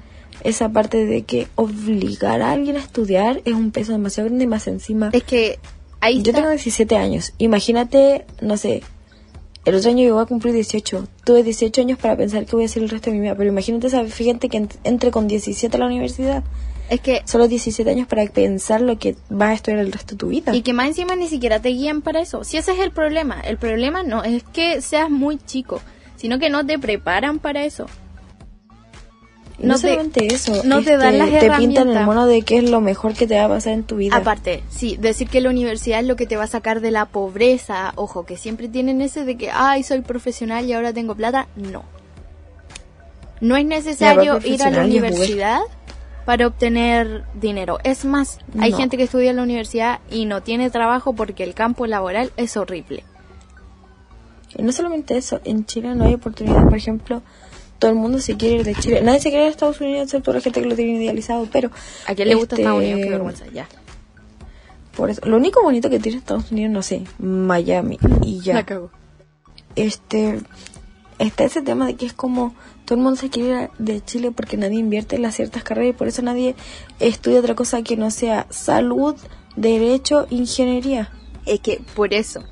esa 0.43 0.69
parte 0.69 1.05
de 1.05 1.23
que 1.23 1.47
obligar 1.55 2.41
a 2.41 2.51
alguien 2.51 2.77
a 2.77 2.79
estudiar 2.79 3.41
es 3.45 3.53
un 3.53 3.71
peso 3.71 3.91
demasiado 3.91 4.29
grande 4.29 4.45
y 4.45 4.47
más 4.47 4.67
encima. 4.67 5.09
Es 5.13 5.23
que 5.23 5.59
ahí 5.99 6.15
Yo 6.21 6.29
está. 6.31 6.33
tengo 6.41 6.49
17 6.49 6.95
años. 6.95 7.33
Imagínate, 7.37 8.25
no 8.41 8.55
sé, 8.57 8.81
el 9.65 9.75
otro 9.75 9.89
año 9.89 10.03
yo 10.07 10.13
voy 10.15 10.23
a 10.23 10.27
cumplir 10.27 10.53
18. 10.53 11.07
Tuve 11.25 11.43
18 11.43 11.81
años 11.81 11.99
para 11.99 12.15
pensar 12.15 12.45
que 12.45 12.55
voy 12.55 12.63
a 12.63 12.67
hacer 12.67 12.83
el 12.83 12.89
resto 12.89 13.09
de 13.09 13.17
mi 13.17 13.21
vida. 13.23 13.35
Pero 13.35 13.49
imagínate 13.49 13.87
esa 13.87 14.05
gente 14.07 14.47
que 14.47 14.59
ent- 14.61 14.77
entre 14.85 15.11
con 15.11 15.27
17 15.27 15.75
a 15.75 15.79
la 15.79 15.87
universidad. 15.87 16.43
Es 16.89 17.01
que 17.01 17.21
Solo 17.25 17.47
17 17.47 17.89
años 17.89 18.07
para 18.07 18.25
pensar 18.27 18.81
lo 18.81 18.97
que 18.97 19.15
vas 19.29 19.49
a 19.49 19.53
estudiar 19.53 19.79
el 19.81 19.91
resto 19.91 20.15
de 20.15 20.17
tu 20.17 20.27
vida. 20.29 20.55
Y 20.55 20.61
que 20.61 20.73
más 20.73 20.87
encima 20.87 21.15
ni 21.15 21.27
siquiera 21.27 21.59
te 21.59 21.69
guían 21.69 22.01
para 22.01 22.21
eso. 22.21 22.43
Si 22.43 22.57
ese 22.57 22.71
es 22.71 22.79
el 22.79 22.91
problema. 22.91 23.41
El 23.41 23.57
problema 23.57 24.03
no 24.03 24.23
es 24.23 24.43
que 24.43 24.81
seas 24.81 25.09
muy 25.09 25.37
chico, 25.37 25.81
sino 26.15 26.39
que 26.39 26.49
no 26.49 26.65
te 26.65 26.79
preparan 26.79 27.39
para 27.39 27.65
eso. 27.65 27.87
No, 29.59 29.69
no 29.69 29.73
te- 29.75 29.89
solamente 29.89 30.27
eso. 30.27 30.61
no 30.65 30.83
te 30.83 30.97
dan 30.97 31.17
las 31.17 31.31
Te 31.31 31.49
pintan 31.51 31.89
el 31.89 32.05
mono 32.05 32.27
de 32.27 32.43
que 32.43 32.59
es 32.59 32.69
lo 32.69 32.79
mejor 32.79 33.15
que 33.15 33.25
te 33.25 33.37
va 33.37 33.45
a 33.45 33.49
pasar 33.49 33.73
en 33.73 33.83
tu 33.83 33.97
vida. 33.97 34.15
Aparte, 34.15 34.63
sí, 34.69 34.97
decir 34.97 35.29
que 35.29 35.41
la 35.41 35.49
universidad 35.49 35.99
es 35.99 36.05
lo 36.05 36.15
que 36.15 36.27
te 36.27 36.37
va 36.37 36.43
a 36.43 36.47
sacar 36.47 36.79
de 36.79 36.91
la 36.91 37.05
pobreza, 37.05 37.91
ojo, 37.95 38.23
que 38.23 38.37
siempre 38.37 38.67
tienen 38.67 39.01
ese 39.01 39.25
de 39.25 39.35
que, 39.35 39.49
ay, 39.51 39.81
soy 39.81 40.01
profesional 40.01 40.65
y 40.65 40.73
ahora 40.73 40.93
tengo 40.93 41.15
plata. 41.15 41.47
No. 41.55 41.83
No 43.41 43.55
es 43.55 43.65
necesario 43.65 44.39
ir 44.45 44.61
a 44.63 44.69
la 44.69 44.85
universidad 44.85 45.61
para 46.27 46.45
obtener 46.45 47.23
dinero. 47.35 47.79
Es 47.85 48.03
más, 48.03 48.39
hay 48.59 48.71
No. 48.71 48.77
gente 48.77 48.97
que 48.97 49.03
estudia 49.03 49.29
en 49.29 49.37
la 49.37 49.43
universidad 49.43 50.01
y 50.11 50.25
no 50.25 50.43
tiene 50.43 50.69
trabajo 50.69 51.13
porque 51.13 51.45
el 51.45 51.53
campo 51.53 51.87
laboral 51.87 52.33
es 52.35 52.57
horrible. 52.57 53.05
Y 54.57 54.61
no 54.61 54.73
solamente 54.73 55.15
eso, 55.15 55.39
en 55.45 55.65
Chile 55.65 55.95
no 55.95 56.03
hay 56.03 56.15
oportunidad. 56.15 56.65
Por 56.65 56.75
ejemplo, 56.75 57.21
todo 57.79 57.91
el 57.91 57.95
mundo 57.97 58.19
se 58.19 58.35
quiere 58.35 58.55
ir 58.55 58.63
de 58.65 58.75
Chile. 58.75 59.01
Nadie 59.01 59.21
se 59.21 59.29
quiere 59.29 59.45
ir 59.45 59.47
a 59.47 59.51
Estados 59.51 59.79
Unidos, 59.79 60.03
excepto 60.03 60.33
la 60.33 60.41
gente 60.41 60.61
que 60.61 60.67
lo 60.67 60.75
tiene 60.75 61.01
idealizado. 61.01 61.47
Pero 61.49 61.71
¿A 62.05 62.13
quién 62.13 62.27
le 62.27 62.35
gusta 62.35 62.55
Este, 62.55 62.63
Estados 62.63 62.79
Unidos? 62.83 63.01
Qué 63.05 63.09
vergüenza, 63.09 63.45
ya. 63.53 63.67
por 64.97 65.09
eso, 65.09 65.21
lo 65.25 65.37
único 65.37 65.61
bonito 65.63 65.89
que 65.89 65.99
tiene 65.99 66.17
Estados 66.17 66.51
Unidos, 66.51 66.73
no 66.73 66.81
sé, 66.81 67.03
Miami 67.19 67.99
y 68.23 68.41
ya. 68.41 68.53
La 68.55 68.65
cago. 68.65 68.91
este 69.77 70.41
está 71.19 71.45
ese 71.45 71.61
tema 71.61 71.85
de 71.85 71.95
que 71.95 72.05
es 72.05 72.11
como 72.13 72.53
todo 72.87 72.99
el 72.99 73.03
mundo 73.03 73.19
se 73.19 73.29
quiere 73.29 73.63
ir 73.63 73.69
de 73.79 74.01
Chile 74.01 74.31
porque 74.31 74.55
nadie 74.55 74.79
invierte 74.79 75.17
en 75.17 75.23
las 75.23 75.35
ciertas 75.35 75.61
carreras 75.61 75.89
y 75.89 75.97
por 75.97 76.07
eso 76.07 76.21
nadie 76.21 76.55
estudia 77.01 77.41
otra 77.41 77.53
cosa 77.53 77.81
que 77.83 77.97
no 77.97 78.11
sea 78.11 78.47
salud, 78.49 79.17
derecho, 79.57 80.25
ingeniería. 80.29 81.11
Es 81.45 81.59
que 81.59 81.81
por 81.95 82.13
eso. 82.13 82.45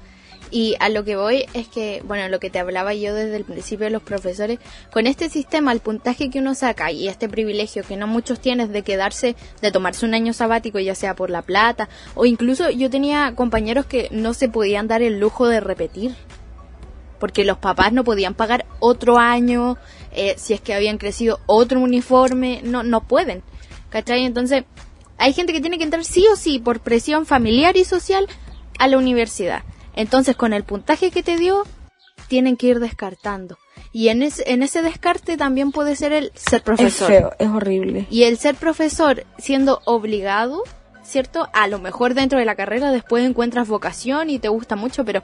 Y 0.51 0.75
a 0.81 0.89
lo 0.89 1.05
que 1.05 1.15
voy 1.15 1.45
es 1.53 1.69
que, 1.69 2.03
bueno, 2.05 2.27
lo 2.27 2.41
que 2.41 2.49
te 2.49 2.59
hablaba 2.59 2.93
yo 2.93 3.13
desde 3.15 3.37
el 3.37 3.45
principio 3.45 3.85
de 3.85 3.91
los 3.91 4.03
profesores, 4.03 4.59
con 4.91 5.07
este 5.07 5.29
sistema, 5.29 5.71
el 5.71 5.79
puntaje 5.79 6.29
que 6.29 6.39
uno 6.39 6.53
saca 6.53 6.91
y 6.91 7.07
este 7.07 7.29
privilegio 7.29 7.83
que 7.83 7.95
no 7.95 8.05
muchos 8.05 8.41
tienen 8.41 8.73
de 8.73 8.81
quedarse, 8.81 9.37
de 9.61 9.71
tomarse 9.71 10.05
un 10.05 10.15
año 10.15 10.33
sabático, 10.33 10.79
ya 10.79 10.95
sea 10.95 11.15
por 11.15 11.29
la 11.29 11.43
plata, 11.43 11.87
o 12.13 12.25
incluso 12.25 12.69
yo 12.71 12.89
tenía 12.89 13.33
compañeros 13.35 13.85
que 13.85 14.09
no 14.11 14.33
se 14.33 14.49
podían 14.49 14.89
dar 14.89 15.01
el 15.01 15.17
lujo 15.17 15.47
de 15.47 15.61
repetir, 15.61 16.13
porque 17.19 17.43
los 17.43 17.57
papás 17.57 17.91
no 17.91 18.03
podían 18.03 18.33
pagar 18.33 18.65
otro 18.79 19.17
año, 19.17 19.77
eh, 20.15 20.35
si 20.37 20.53
es 20.53 20.61
que 20.61 20.73
habían 20.73 20.97
crecido 20.97 21.39
otro 21.45 21.79
uniforme, 21.79 22.61
no, 22.63 22.83
no 22.83 23.01
pueden, 23.01 23.43
¿cachai? 23.89 24.25
Entonces, 24.25 24.63
hay 25.17 25.33
gente 25.33 25.53
que 25.53 25.61
tiene 25.61 25.77
que 25.77 25.83
entrar 25.83 26.03
sí 26.03 26.25
o 26.31 26.35
sí 26.35 26.59
por 26.59 26.79
presión 26.79 27.25
familiar 27.25 27.77
y 27.77 27.85
social 27.85 28.27
a 28.79 28.87
la 28.87 28.97
universidad. 28.97 29.63
Entonces, 29.95 30.35
con 30.35 30.53
el 30.53 30.63
puntaje 30.63 31.11
que 31.11 31.23
te 31.23 31.37
dio, 31.37 31.63
tienen 32.27 32.57
que 32.57 32.67
ir 32.67 32.79
descartando. 32.79 33.57
Y 33.91 34.09
en 34.09 34.23
ese, 34.23 34.51
en 34.51 34.61
ese 34.61 34.81
descarte 34.81 35.37
también 35.37 35.71
puede 35.71 35.95
ser 35.95 36.11
el 36.11 36.31
ser 36.35 36.63
profesor. 36.63 37.11
Es 37.11 37.17
feo, 37.17 37.31
es 37.39 37.47
horrible. 37.47 38.07
Y 38.09 38.23
el 38.23 38.37
ser 38.37 38.55
profesor 38.55 39.25
siendo 39.37 39.81
obligado, 39.85 40.63
¿cierto? 41.03 41.47
A 41.53 41.67
lo 41.67 41.79
mejor 41.79 42.13
dentro 42.13 42.37
de 42.37 42.45
la 42.45 42.55
carrera 42.55 42.91
después 42.91 43.25
encuentras 43.25 43.67
vocación 43.67 44.29
y 44.29 44.39
te 44.39 44.49
gusta 44.49 44.75
mucho, 44.75 45.05
pero 45.05 45.23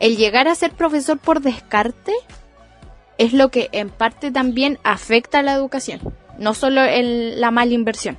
el 0.00 0.16
llegar 0.16 0.48
a 0.48 0.54
ser 0.54 0.72
profesor 0.72 1.18
por 1.18 1.40
descarte 1.40 2.12
es 3.18 3.32
lo 3.32 3.50
que 3.50 3.68
en 3.72 3.90
parte 3.90 4.30
también 4.30 4.78
afecta 4.84 5.40
a 5.40 5.42
la 5.42 5.52
educación, 5.52 6.00
no 6.38 6.54
solo 6.54 6.82
el- 6.82 7.40
la 7.40 7.50
mala 7.50 7.72
inversión. 7.72 8.16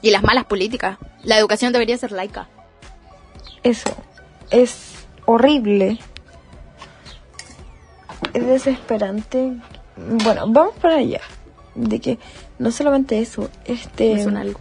Y 0.00 0.10
las 0.10 0.22
malas 0.22 0.46
políticas. 0.46 0.98
La 1.22 1.38
educación 1.38 1.72
debería 1.72 1.96
ser 1.96 2.10
laica. 2.10 2.48
Eso 3.62 3.94
es 4.50 5.06
horrible. 5.26 5.98
Es 8.34 8.46
desesperante. 8.46 9.52
Bueno, 9.96 10.46
vamos 10.48 10.74
para 10.80 10.96
allá. 10.96 11.20
De 11.74 12.00
que 12.00 12.18
no 12.58 12.70
solamente 12.72 13.20
eso, 13.20 13.48
este 13.64 14.14
Me 14.14 14.22
suena 14.22 14.40
algo. 14.40 14.58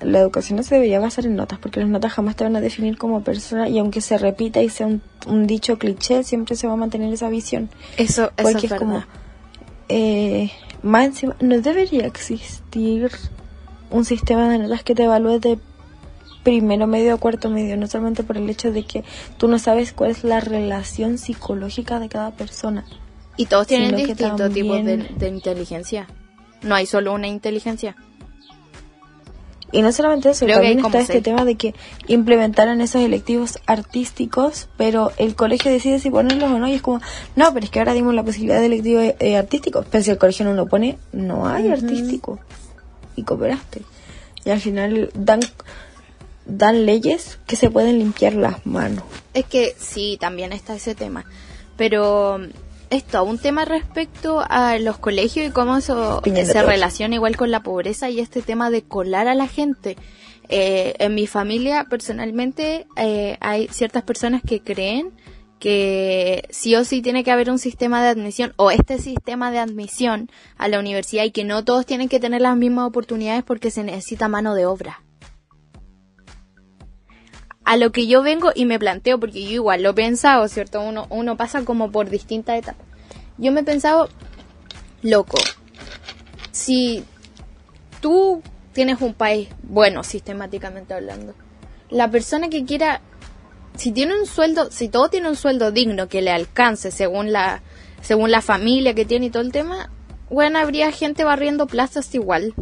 La 0.00 0.20
educación 0.20 0.56
no 0.56 0.62
se 0.62 0.76
debería 0.76 1.00
basar 1.00 1.26
en 1.26 1.36
notas, 1.36 1.58
porque 1.58 1.80
las 1.80 1.88
notas 1.88 2.12
jamás 2.12 2.36
te 2.36 2.44
van 2.44 2.56
a 2.56 2.60
definir 2.60 2.96
como 2.96 3.22
persona 3.22 3.68
y 3.68 3.78
aunque 3.78 4.00
se 4.00 4.18
repita 4.18 4.62
y 4.62 4.68
sea 4.68 4.86
un, 4.86 5.02
un 5.26 5.46
dicho 5.46 5.78
cliché, 5.78 6.22
siempre 6.22 6.56
se 6.56 6.66
va 6.66 6.74
a 6.74 6.76
mantener 6.76 7.12
esa 7.12 7.28
visión. 7.28 7.68
Eso, 7.96 8.24
eso 8.24 8.32
Porque 8.36 8.66
es 8.66 8.72
es 8.72 8.78
como, 8.78 9.04
eh, 9.88 10.50
más 10.82 11.06
encima, 11.06 11.36
no 11.40 11.60
debería 11.60 12.06
existir 12.06 13.10
un 13.90 14.04
sistema 14.04 14.48
de 14.50 14.58
notas 14.58 14.82
que 14.82 14.94
te 14.94 15.04
evalúe 15.04 15.40
de 15.40 15.58
primero 16.42 16.86
medio 16.86 17.14
a 17.14 17.16
cuarto 17.18 17.50
medio, 17.50 17.76
no 17.76 17.86
solamente 17.86 18.22
por 18.22 18.36
el 18.36 18.48
hecho 18.48 18.70
de 18.70 18.84
que 18.84 19.04
tú 19.36 19.48
no 19.48 19.58
sabes 19.58 19.92
cuál 19.92 20.12
es 20.12 20.24
la 20.24 20.40
relación 20.40 21.18
psicológica 21.18 21.98
de 21.98 22.08
cada 22.08 22.30
persona. 22.30 22.84
Y 23.36 23.46
todos 23.46 23.66
tienen 23.66 23.94
distintos 23.96 24.52
tipos 24.52 24.84
de 24.84 25.28
inteligencia. 25.28 26.06
No 26.62 26.74
hay 26.74 26.86
solo 26.86 27.12
una 27.12 27.28
inteligencia. 27.28 27.96
Y 29.70 29.82
no 29.82 29.92
solamente 29.92 30.30
eso, 30.30 30.46
Creo 30.46 30.56
también 30.56 30.78
está 30.78 31.00
este 31.00 31.14
seis. 31.14 31.24
tema 31.24 31.44
de 31.44 31.56
que 31.56 31.74
implementaron 32.06 32.80
esos 32.80 33.02
electivos 33.02 33.58
artísticos, 33.66 34.68
pero 34.78 35.12
el 35.18 35.34
colegio 35.34 35.70
decide 35.70 35.98
si 35.98 36.08
ponerlos 36.10 36.50
o 36.50 36.58
no, 36.58 36.66
y 36.68 36.74
es 36.74 36.82
como, 36.82 37.00
no, 37.36 37.52
pero 37.52 37.64
es 37.64 37.70
que 37.70 37.78
ahora 37.78 37.92
dimos 37.92 38.14
la 38.14 38.22
posibilidad 38.22 38.60
de 38.60 38.66
electivo 38.66 39.00
eh, 39.00 39.36
artístico, 39.36 39.84
pero 39.90 40.02
si 40.02 40.10
el 40.10 40.18
colegio 40.18 40.46
no 40.46 40.54
lo 40.54 40.66
pone, 40.66 40.98
no 41.12 41.46
hay 41.46 41.68
artístico. 41.68 42.38
Y 43.14 43.24
cooperaste. 43.24 43.82
Y 44.44 44.50
al 44.50 44.60
final 44.60 45.10
dan, 45.14 45.40
dan 46.46 46.86
leyes 46.86 47.38
que 47.46 47.56
se 47.56 47.68
pueden 47.68 47.98
limpiar 47.98 48.34
las 48.34 48.64
manos. 48.64 49.04
Es 49.34 49.44
que 49.44 49.74
sí, 49.78 50.16
también 50.18 50.52
está 50.52 50.76
ese 50.76 50.94
tema. 50.94 51.26
Pero 51.76 52.40
esto, 52.90 53.22
un 53.24 53.38
tema 53.38 53.64
respecto 53.64 54.44
a 54.48 54.78
los 54.78 54.98
colegios 54.98 55.48
y 55.48 55.50
cómo 55.50 55.76
eso 55.76 56.22
se 56.24 56.62
relaciona 56.62 57.14
igual 57.14 57.36
con 57.36 57.50
la 57.50 57.62
pobreza 57.62 58.10
y 58.10 58.20
este 58.20 58.42
tema 58.42 58.70
de 58.70 58.82
colar 58.82 59.28
a 59.28 59.34
la 59.34 59.46
gente. 59.46 59.96
Eh, 60.48 60.94
en 60.98 61.14
mi 61.14 61.26
familia, 61.26 61.86
personalmente, 61.90 62.86
eh, 62.96 63.36
hay 63.40 63.68
ciertas 63.68 64.02
personas 64.02 64.42
que 64.42 64.62
creen 64.62 65.12
que 65.58 66.44
sí 66.50 66.74
o 66.76 66.84
sí 66.84 67.02
tiene 67.02 67.24
que 67.24 67.32
haber 67.32 67.50
un 67.50 67.58
sistema 67.58 68.02
de 68.02 68.08
admisión 68.08 68.54
o 68.56 68.70
este 68.70 68.98
sistema 68.98 69.50
de 69.50 69.58
admisión 69.58 70.30
a 70.56 70.68
la 70.68 70.78
universidad 70.78 71.24
y 71.24 71.32
que 71.32 71.44
no 71.44 71.64
todos 71.64 71.84
tienen 71.84 72.08
que 72.08 72.20
tener 72.20 72.40
las 72.40 72.56
mismas 72.56 72.86
oportunidades 72.86 73.42
porque 73.42 73.70
se 73.70 73.82
necesita 73.82 74.28
mano 74.28 74.54
de 74.54 74.66
obra 74.66 75.02
a 77.68 77.76
lo 77.76 77.92
que 77.92 78.06
yo 78.06 78.22
vengo 78.22 78.50
y 78.54 78.64
me 78.64 78.78
planteo, 78.78 79.20
porque 79.20 79.42
yo 79.42 79.50
igual 79.50 79.82
lo 79.82 79.90
he 79.90 79.92
pensado, 79.92 80.48
¿cierto? 80.48 80.80
Uno, 80.80 81.06
uno 81.10 81.36
pasa 81.36 81.66
como 81.66 81.92
por 81.92 82.08
distintas 82.08 82.56
etapas. 82.56 82.86
Yo 83.36 83.52
me 83.52 83.60
he 83.60 83.62
pensado, 83.62 84.08
loco, 85.02 85.36
si 86.50 87.04
tú 88.00 88.42
tienes 88.72 89.02
un 89.02 89.12
país 89.12 89.50
bueno, 89.64 90.02
sistemáticamente 90.02 90.94
hablando, 90.94 91.34
la 91.90 92.10
persona 92.10 92.48
que 92.48 92.64
quiera, 92.64 93.02
si 93.76 93.92
tiene 93.92 94.18
un 94.18 94.24
sueldo, 94.24 94.70
si 94.70 94.88
todo 94.88 95.10
tiene 95.10 95.28
un 95.28 95.36
sueldo 95.36 95.70
digno 95.70 96.08
que 96.08 96.22
le 96.22 96.30
alcance 96.30 96.90
según 96.90 97.32
la, 97.32 97.60
según 98.00 98.30
la 98.30 98.40
familia 98.40 98.94
que 98.94 99.04
tiene 99.04 99.26
y 99.26 99.30
todo 99.30 99.42
el 99.42 99.52
tema, 99.52 99.90
bueno, 100.30 100.58
habría 100.58 100.90
gente 100.90 101.22
barriendo 101.22 101.66
plazas 101.66 102.14
igual 102.14 102.54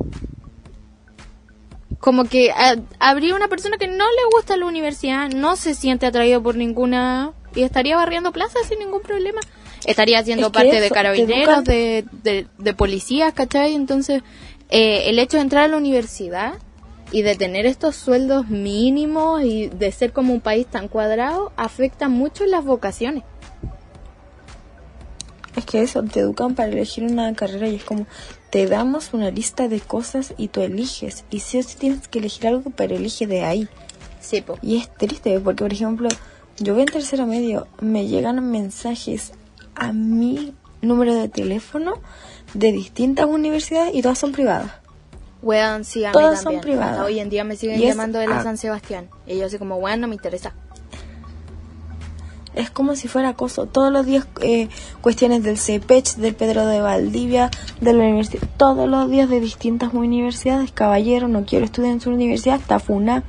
como 2.01 2.25
que 2.25 2.51
ah, 2.51 2.77
habría 2.99 3.35
una 3.35 3.49
persona 3.49 3.79
que 3.79 3.89
no 3.89 4.05
le 4.05 4.25
gusta 4.33 4.57
la 4.57 4.67
universidad, 4.67 5.31
no 5.31 5.57
se 5.57 5.75
siente 5.75 6.07
atraído 6.07 6.43
por 6.43 6.57
ninguna 6.57 7.33
y 7.55 7.63
estaría 7.63 7.97
barriendo 7.97 8.33
plazas 8.33 8.67
sin 8.69 8.79
ningún 8.79 9.03
problema. 9.03 9.41
Estaría 9.85 10.23
siendo 10.25 10.47
Es 10.47 10.53
que 10.53 10.59
parte 10.59 10.81
de 10.81 10.87
eso, 10.87 10.95
carabineros, 10.95 11.65
de, 11.65 12.05
de 12.59 12.75
policías, 12.75 13.33
¿cachai? 13.33 13.75
Entonces, 13.75 14.23
eh, 14.69 15.09
el 15.09 15.19
hecho 15.19 15.37
de 15.37 15.45
entrar 15.45 15.65
a 15.65 15.69
la 15.69 15.77
universidad 15.77 16.55
y 17.13 17.23
de 17.23 17.37
tener 17.37 17.67
estos 17.67 17.95
sueldos 17.95 18.49
mínimos 18.49 19.43
y 19.43 19.69
de 19.69 19.93
ser 19.93 20.13
como 20.13 20.33
un 20.33 20.41
país 20.41 20.67
tan 20.67 20.89
cuadrado 20.89 21.53
afecta 21.57 22.09
mucho 22.09 22.47
las 22.47 22.65
vocaciones. 22.65 23.23
Es 25.55 25.65
que 25.65 25.83
eso, 25.83 26.03
te 26.03 26.21
educan 26.21 26.55
para 26.55 26.69
elegir 26.69 27.05
una 27.05 27.33
carrera 27.35 27.69
y 27.69 27.77
es 27.77 27.85
como, 27.85 28.07
te 28.57 28.67
damos 28.67 29.13
una 29.13 29.31
lista 29.31 29.69
de 29.69 29.81
cosas 29.81 30.33
y 30.39 30.49
tú 30.49 30.63
eliges. 30.63 31.25
Y 31.29 31.41
sí 31.41 31.59
o 31.59 31.63
sí 31.63 31.77
tienes 31.77 32.09
que 32.09 32.21
elegir 32.21 32.47
algo, 32.47 32.71
pero 32.71 32.97
elige 32.97 33.27
de 33.27 33.45
ahí. 33.45 33.69
Sí, 34.19 34.41
po. 34.41 34.59
Y 34.63 34.79
es 34.79 34.89
triste 34.97 35.39
porque, 35.41 35.63
por 35.63 35.75
ejemplo, 35.75 36.09
yo 36.59 36.73
voy 36.73 36.85
en 36.85 36.89
tercero 36.89 37.27
medio, 37.27 37.67
me 37.83 38.07
llegan 38.07 38.43
mensajes 38.51 39.33
a 39.75 39.93
mi 39.93 40.55
número 40.81 41.15
de 41.15 41.29
teléfono 41.29 42.01
de 42.55 42.73
distintas 42.73 43.27
universidades 43.27 43.95
y 43.95 44.01
todas 44.01 44.17
son 44.17 44.33
privadas. 44.33 44.73
Weón, 45.43 45.85
sí, 45.85 46.07
a 46.07 46.09
mí 46.09 46.13
Todas 46.15 46.41
son 46.43 46.59
privadas. 46.63 46.93
Hasta 46.93 47.05
hoy 47.05 47.21
en 47.21 47.29
día 47.29 47.45
me 47.45 47.57
siguen 47.57 47.79
Y 47.79 47.85
llamando 47.85 48.19
de 48.21 48.27
la 48.27 48.39
a- 48.41 48.43
San 48.43 48.57
Sebastián. 48.57 49.11
Y 49.27 49.37
yo 49.37 49.45
así 49.45 49.59
como, 49.59 49.77
weón, 49.77 50.01
no 50.01 50.09
me 50.09 50.15
interesa. 50.15 50.55
Es 52.57 52.71
como 52.71 52.97
si 52.97 53.07
fuera 53.07 53.29
acoso. 53.31 53.67
Todos 53.67 53.93
los 53.93 54.07
días 54.07 54.27
eh, 54.41 54.69
cuestiones 55.03 55.43
del 55.43 55.59
CEPECH, 55.59 56.17
del 56.17 56.35
Pedro 56.35 56.67
de 56.67 56.81
Valdivia, 56.81 57.51
de 57.81 57.93
la 57.93 58.05
universidad. 58.05 58.49
Todos 58.57 58.89
los 58.89 59.11
días 59.11 59.29
de 59.29 59.41
distintas 59.41 59.93
universidades. 59.93 60.73
Caballero, 60.73 61.29
no 61.29 61.45
quiero 61.45 61.67
estudiar 61.67 61.93
en 61.93 62.01
su 62.01 62.11
universidad. 62.11 62.59
Está 62.59 62.79
FUNA. 62.81 63.23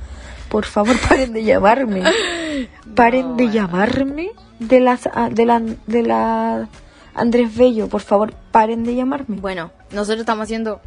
Por 0.48 0.64
favor, 0.64 0.96
paren 1.08 1.32
de 1.32 1.44
llamarme. 1.44 2.02
Paren 2.94 3.36
de 3.36 3.50
llamarme 3.50 4.30
de, 4.58 4.80
las, 4.80 5.08
ah, 5.12 5.28
de, 5.30 5.44
la, 5.44 5.60
de 5.60 6.02
la 6.02 6.68
Andrés 7.14 7.54
Bello. 7.54 7.88
Por 7.88 8.00
favor, 8.00 8.32
paren 8.50 8.82
de 8.82 8.94
llamarme. 8.94 9.36
Bueno, 9.36 9.70
nosotros 9.92 10.20
estamos 10.20 10.44
haciendo 10.44 10.80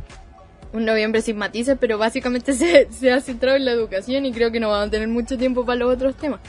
un 0.74 0.86
noviembre 0.86 1.22
sin 1.22 1.38
matices, 1.38 1.78
pero 1.80 1.98
básicamente 1.98 2.54
se, 2.54 2.92
se 2.92 3.12
ha 3.12 3.22
centrado 3.22 3.58
en 3.58 3.66
la 3.66 3.72
educación 3.72 4.26
y 4.26 4.32
creo 4.32 4.52
que 4.52 4.60
no 4.60 4.70
vamos 4.70 4.88
a 4.88 4.92
tener 4.92 5.08
mucho 5.08 5.38
tiempo 5.38 5.66
para 5.66 5.80
los 5.80 5.94
otros 5.94 6.16
temas. 6.16 6.40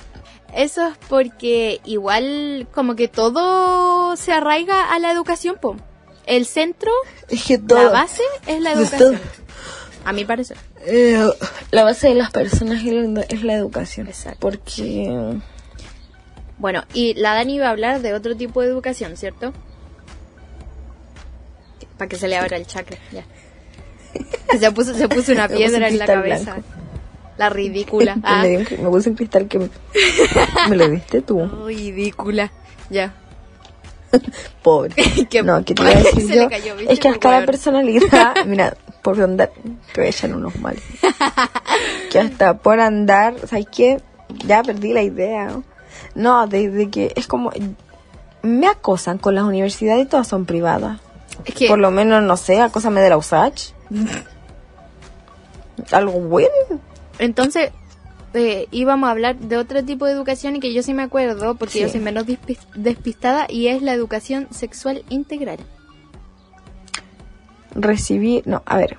Eso 0.54 0.86
es 0.86 0.96
porque 1.08 1.80
igual 1.84 2.66
como 2.72 2.94
que 2.94 3.08
todo 3.08 4.16
se 4.16 4.32
arraiga 4.32 4.92
a 4.92 4.98
la 4.98 5.10
educación, 5.10 5.56
po. 5.60 5.76
el 6.26 6.44
centro, 6.46 6.90
Es 7.28 7.44
que 7.44 7.58
la 7.66 7.88
base 7.88 8.22
es 8.46 8.60
la 8.60 8.72
educación. 8.72 9.14
todo. 9.14 9.42
A 10.04 10.12
mi 10.12 10.24
parecer. 10.24 10.56
Eh, 10.84 11.24
la 11.70 11.84
base 11.84 12.08
de 12.08 12.14
las 12.16 12.30
personas 12.30 12.82
es 12.84 13.42
la, 13.42 13.54
educación. 13.54 14.08
Exacto. 14.08 14.40
Porque. 14.40 15.38
Bueno, 16.58 16.84
y 16.92 17.14
la 17.14 17.34
Dani 17.34 17.54
iba 17.54 17.68
a 17.68 17.70
hablar 17.70 18.02
de 18.02 18.12
otro 18.12 18.36
tipo 18.36 18.60
de 18.60 18.68
educación, 18.68 19.16
¿cierto? 19.16 19.52
Para 21.96 22.08
que 22.08 22.16
se 22.16 22.28
le 22.28 22.36
abra 22.36 22.56
el 22.56 22.66
chakra, 22.66 22.98
ya. 23.12 23.24
Se 24.58 24.70
puso, 24.70 24.92
se 24.92 25.08
puso 25.08 25.32
una 25.32 25.48
piedra 25.48 25.88
en 25.88 25.98
la 25.98 26.04
cabeza. 26.04 26.52
blanco. 26.52 26.81
La 27.42 27.48
ridícula. 27.48 28.16
Ah, 28.22 28.42
me, 28.42 28.58
un 28.58 28.64
cri- 28.64 28.78
me 28.78 28.88
puse 28.88 29.10
un 29.10 29.16
cristal 29.16 29.48
que 29.48 29.58
me, 29.58 29.68
me 30.68 30.76
lo 30.76 30.88
diste 30.88 31.22
tú. 31.22 31.44
ridícula. 31.66 32.52
Ya. 32.88 33.14
Pobre. 34.62 34.94
No, 35.42 35.64
que 35.64 35.74
te 35.74 35.82
iba 35.82 35.90
a 35.90 35.94
decir 35.96 36.32
yo. 36.32 36.48
es 36.88 37.00
que 37.00 37.10
la 37.10 37.18
hueón. 37.18 37.46
personalidad. 37.46 38.34
mira, 38.46 38.76
por 39.02 39.20
andar. 39.20 39.50
Te 39.92 40.00
voy 40.02 40.06
a 40.06 40.10
echar 40.10 40.32
unos 40.32 40.54
males. 40.60 40.84
que 42.12 42.20
hasta 42.20 42.58
por 42.58 42.78
andar. 42.78 43.34
¿Sabes 43.48 43.66
qué? 43.74 44.00
Ya 44.46 44.62
perdí 44.62 44.92
la 44.92 45.02
idea. 45.02 45.48
No, 45.48 45.64
No, 46.14 46.46
desde 46.46 46.90
que 46.90 47.12
es 47.16 47.26
como. 47.26 47.50
Me 48.42 48.68
acosan 48.68 49.18
con 49.18 49.34
las 49.34 49.42
universidades 49.44 50.04
y 50.04 50.08
todas 50.08 50.28
son 50.28 50.44
privadas. 50.44 51.00
Es 51.44 51.54
que, 51.56 51.66
Por 51.66 51.80
lo 51.80 51.90
menos, 51.90 52.22
no 52.22 52.36
sé, 52.36 52.60
acósame 52.60 53.00
de 53.00 53.08
la 53.10 53.16
USACH. 53.16 53.72
Algo 55.90 56.12
bueno. 56.20 56.48
Entonces, 57.18 57.70
eh, 58.34 58.66
íbamos 58.70 59.08
a 59.08 59.10
hablar 59.12 59.36
de 59.38 59.56
otro 59.58 59.84
tipo 59.84 60.06
de 60.06 60.12
educación 60.12 60.56
y 60.56 60.60
que 60.60 60.72
yo 60.72 60.82
sí 60.82 60.94
me 60.94 61.02
acuerdo, 61.02 61.54
porque 61.56 61.74
Sí. 61.74 61.80
yo 61.80 61.88
soy 61.88 62.00
menos 62.00 62.24
despistada, 62.74 63.46
y 63.48 63.66
es 63.68 63.82
la 63.82 63.92
educación 63.92 64.48
sexual 64.50 65.04
integral. 65.10 65.58
Recibí. 67.74 68.42
No, 68.44 68.62
a 68.66 68.76
ver. 68.76 68.96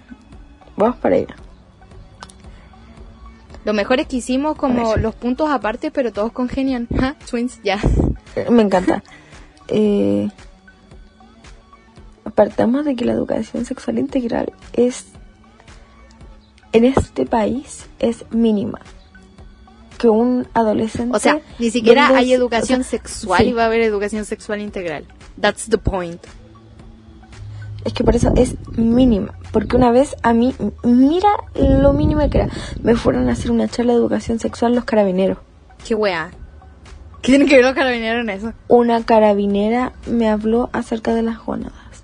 Vamos 0.78 0.98
para 0.98 1.16
allá. 1.16 1.36
Lo 3.66 3.74
mejor 3.74 4.00
es 4.00 4.08
que 4.08 4.18
hicimos 4.18 4.58
como 4.58 4.96
los 4.98 5.16
puntos 5.16 5.50
aparte, 5.50 5.92
pero 5.92 6.12
todos 6.12 6.32
congenian. 6.32 6.88
Ja, 7.00 7.16
Twins, 7.30 7.60
ya. 7.64 7.80
Eh, 8.36 8.48
Me 8.50 8.62
encanta. 8.64 9.04
Eh, 9.70 10.28
apartamos 12.26 12.84
de 12.84 12.98
que 12.98 13.06
la 13.06 13.14
educación 13.14 13.64
sexual 13.64 13.98
integral 13.98 14.52
es 14.74 15.06
en 16.74 16.86
este 16.86 17.26
país 17.26 17.86
es 18.00 18.26
mínima. 18.32 18.80
Que 19.98 20.10
un 20.10 20.48
adolescente. 20.54 21.16
O 21.16 21.20
sea, 21.20 21.40
ni 21.60 21.70
siquiera 21.70 22.08
donde 22.08 22.20
hay 22.20 22.34
educación 22.34 22.82
o 22.82 22.84
sea, 22.84 23.00
sexual 23.00 23.44
sí, 23.44 23.50
y 23.50 23.54
va 23.54 23.64
a 23.64 23.66
haber 23.68 23.82
educación 23.82 24.26
sexual 24.26 24.60
integral. 24.60 25.06
That's 25.40 25.70
the 25.70 25.78
point. 25.78 26.22
Es 27.86 27.94
que 27.94 28.04
por 28.04 28.16
eso 28.16 28.34
es 28.36 28.56
mínima. 28.78 29.34
Porque 29.52 29.76
una 29.76 29.92
vez 29.92 30.16
a 30.24 30.34
mí, 30.34 30.54
mira 30.84 31.30
lo 31.56 31.94
mínimo 31.94 32.28
que 32.30 32.40
era. 32.40 32.50
Me 32.82 32.96
fueron 32.96 33.30
a 33.30 33.34
hacer 33.34 33.52
una 33.52 33.68
charla 33.68 33.94
de 33.94 34.00
educación 34.00 34.40
sexual 34.40 34.74
los 34.74 34.84
carabineros. 34.84 35.38
Qué 35.86 35.96
wea. 35.96 36.32
¿Qué 37.22 37.32
tienen 37.32 37.48
que 37.48 37.56
ver 37.56 37.66
los 37.66 37.74
carabineros 37.74 38.22
en 38.22 38.30
eso? 38.30 38.54
Una 38.68 39.06
carabinera 39.06 39.94
me 40.08 40.30
habló 40.30 40.70
acerca 40.74 41.14
de 41.14 41.22
las 41.22 41.40
gónadas. 41.40 42.04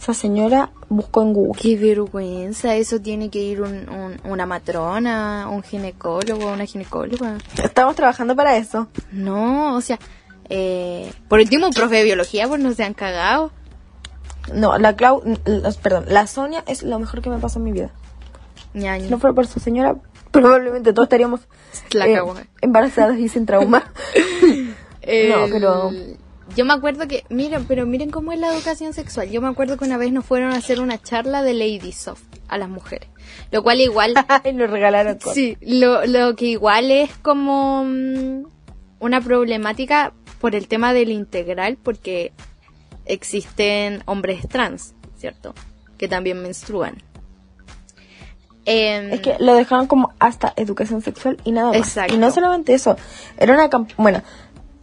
Esa 0.00 0.14
señora 0.14 0.70
buscó 0.90 1.22
en 1.22 1.32
Google. 1.32 1.58
Qué 1.62 1.76
vergüenza. 1.76 2.74
Eso 2.76 3.00
tiene 3.00 3.30
que 3.30 3.38
ir 3.38 3.62
un, 3.62 3.88
un- 3.88 4.20
una 4.30 4.44
matrona, 4.44 5.48
un 5.50 5.62
ginecólogo, 5.62 6.52
una 6.52 6.66
ginecóloga. 6.66 7.38
Estamos 7.62 7.96
trabajando 7.96 8.36
para 8.36 8.56
eso. 8.58 8.88
No, 9.10 9.74
o 9.76 9.80
sea, 9.80 9.98
eh, 10.50 11.10
por 11.28 11.38
último, 11.38 11.66
un 11.68 11.72
profe 11.72 11.94
de 11.96 12.04
biología, 12.04 12.46
pues 12.48 12.60
no 12.60 12.72
se 12.74 12.84
han 12.84 12.92
cagado. 12.92 13.52
No, 14.52 14.76
la 14.78 14.96
Clau, 14.96 15.22
la- 15.44 15.72
perdón, 15.82 16.04
la 16.08 16.26
Sonia 16.26 16.62
es 16.66 16.82
lo 16.82 16.98
mejor 16.98 17.22
que 17.22 17.30
me 17.30 17.38
pasó 17.38 17.58
en 17.60 17.64
mi 17.64 17.72
vida. 17.72 17.90
Si 18.72 19.08
no 19.08 19.18
fuera 19.18 19.34
por 19.34 19.46
su 19.46 19.58
señora, 19.60 19.96
probablemente 20.30 20.92
todos 20.92 21.06
estaríamos 21.06 21.40
La 21.92 22.06
eh, 22.06 22.14
cagó. 22.14 22.34
embarazadas 22.60 23.18
y 23.18 23.28
sin 23.28 23.46
trauma. 23.46 23.84
No, 25.02 25.46
pero- 25.50 25.90
Yo 26.56 26.64
me 26.64 26.72
acuerdo 26.72 27.06
que, 27.06 27.24
miren, 27.28 27.64
pero 27.66 27.86
miren 27.86 28.10
cómo 28.10 28.32
es 28.32 28.38
la 28.38 28.52
educación 28.52 28.92
sexual. 28.92 29.30
Yo 29.30 29.40
me 29.40 29.48
acuerdo 29.48 29.76
que 29.76 29.84
una 29.84 29.96
vez 29.96 30.12
nos 30.12 30.24
fueron 30.24 30.52
a 30.52 30.56
hacer 30.56 30.80
una 30.80 31.00
charla 31.00 31.42
de 31.42 31.54
Lady 31.54 31.92
Soft 31.92 32.22
a 32.48 32.58
las 32.58 32.68
mujeres. 32.68 33.08
Lo 33.50 33.62
cual 33.62 33.80
igual, 33.80 34.14
y 34.44 34.52
nos 34.52 34.70
regalaron 34.70 35.14
cosas. 35.18 35.34
sí, 35.34 35.56
lo, 35.60 36.04
lo 36.06 36.34
que 36.36 36.46
igual 36.46 36.90
es 36.90 37.16
como 37.18 37.84
mm, 37.84 38.44
una 38.98 39.20
problemática 39.20 40.12
por 40.40 40.54
el 40.54 40.68
tema 40.68 40.92
del 40.92 41.10
integral, 41.10 41.78
porque 41.82 42.32
existen 43.06 44.02
hombres 44.06 44.48
trans, 44.48 44.94
¿cierto? 45.16 45.54
Que 45.98 46.08
también 46.08 46.42
menstruan. 46.42 47.02
Em, 48.64 49.12
Es 49.12 49.20
que 49.20 49.36
lo 49.38 49.54
dejaron 49.54 49.86
como 49.86 50.12
hasta 50.18 50.52
educación 50.56 51.02
sexual 51.02 51.38
y 51.44 51.52
nada 51.52 51.68
más. 51.68 51.76
Exacto. 51.78 52.14
Y 52.14 52.18
no 52.18 52.30
solamente 52.30 52.74
eso, 52.74 52.96
era 53.38 53.54
una 53.54 53.68
bueno, 53.96 54.22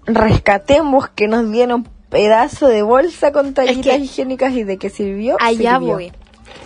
rescatemos 0.08 1.10
que 1.10 1.28
nos 1.28 1.52
dieron 1.52 1.84
pedazo 2.10 2.67
de 2.67 2.82
bolsa 2.82 3.32
con 3.32 3.54
toallitas 3.54 3.98
que- 3.98 4.04
higiénicas 4.04 4.54
y 4.54 4.63
de 4.63 4.78
qué 4.78 4.89
sirvió. 4.89 5.38
Allá 5.39 5.78
sirvió. 5.78 5.93
voy. 5.93 6.12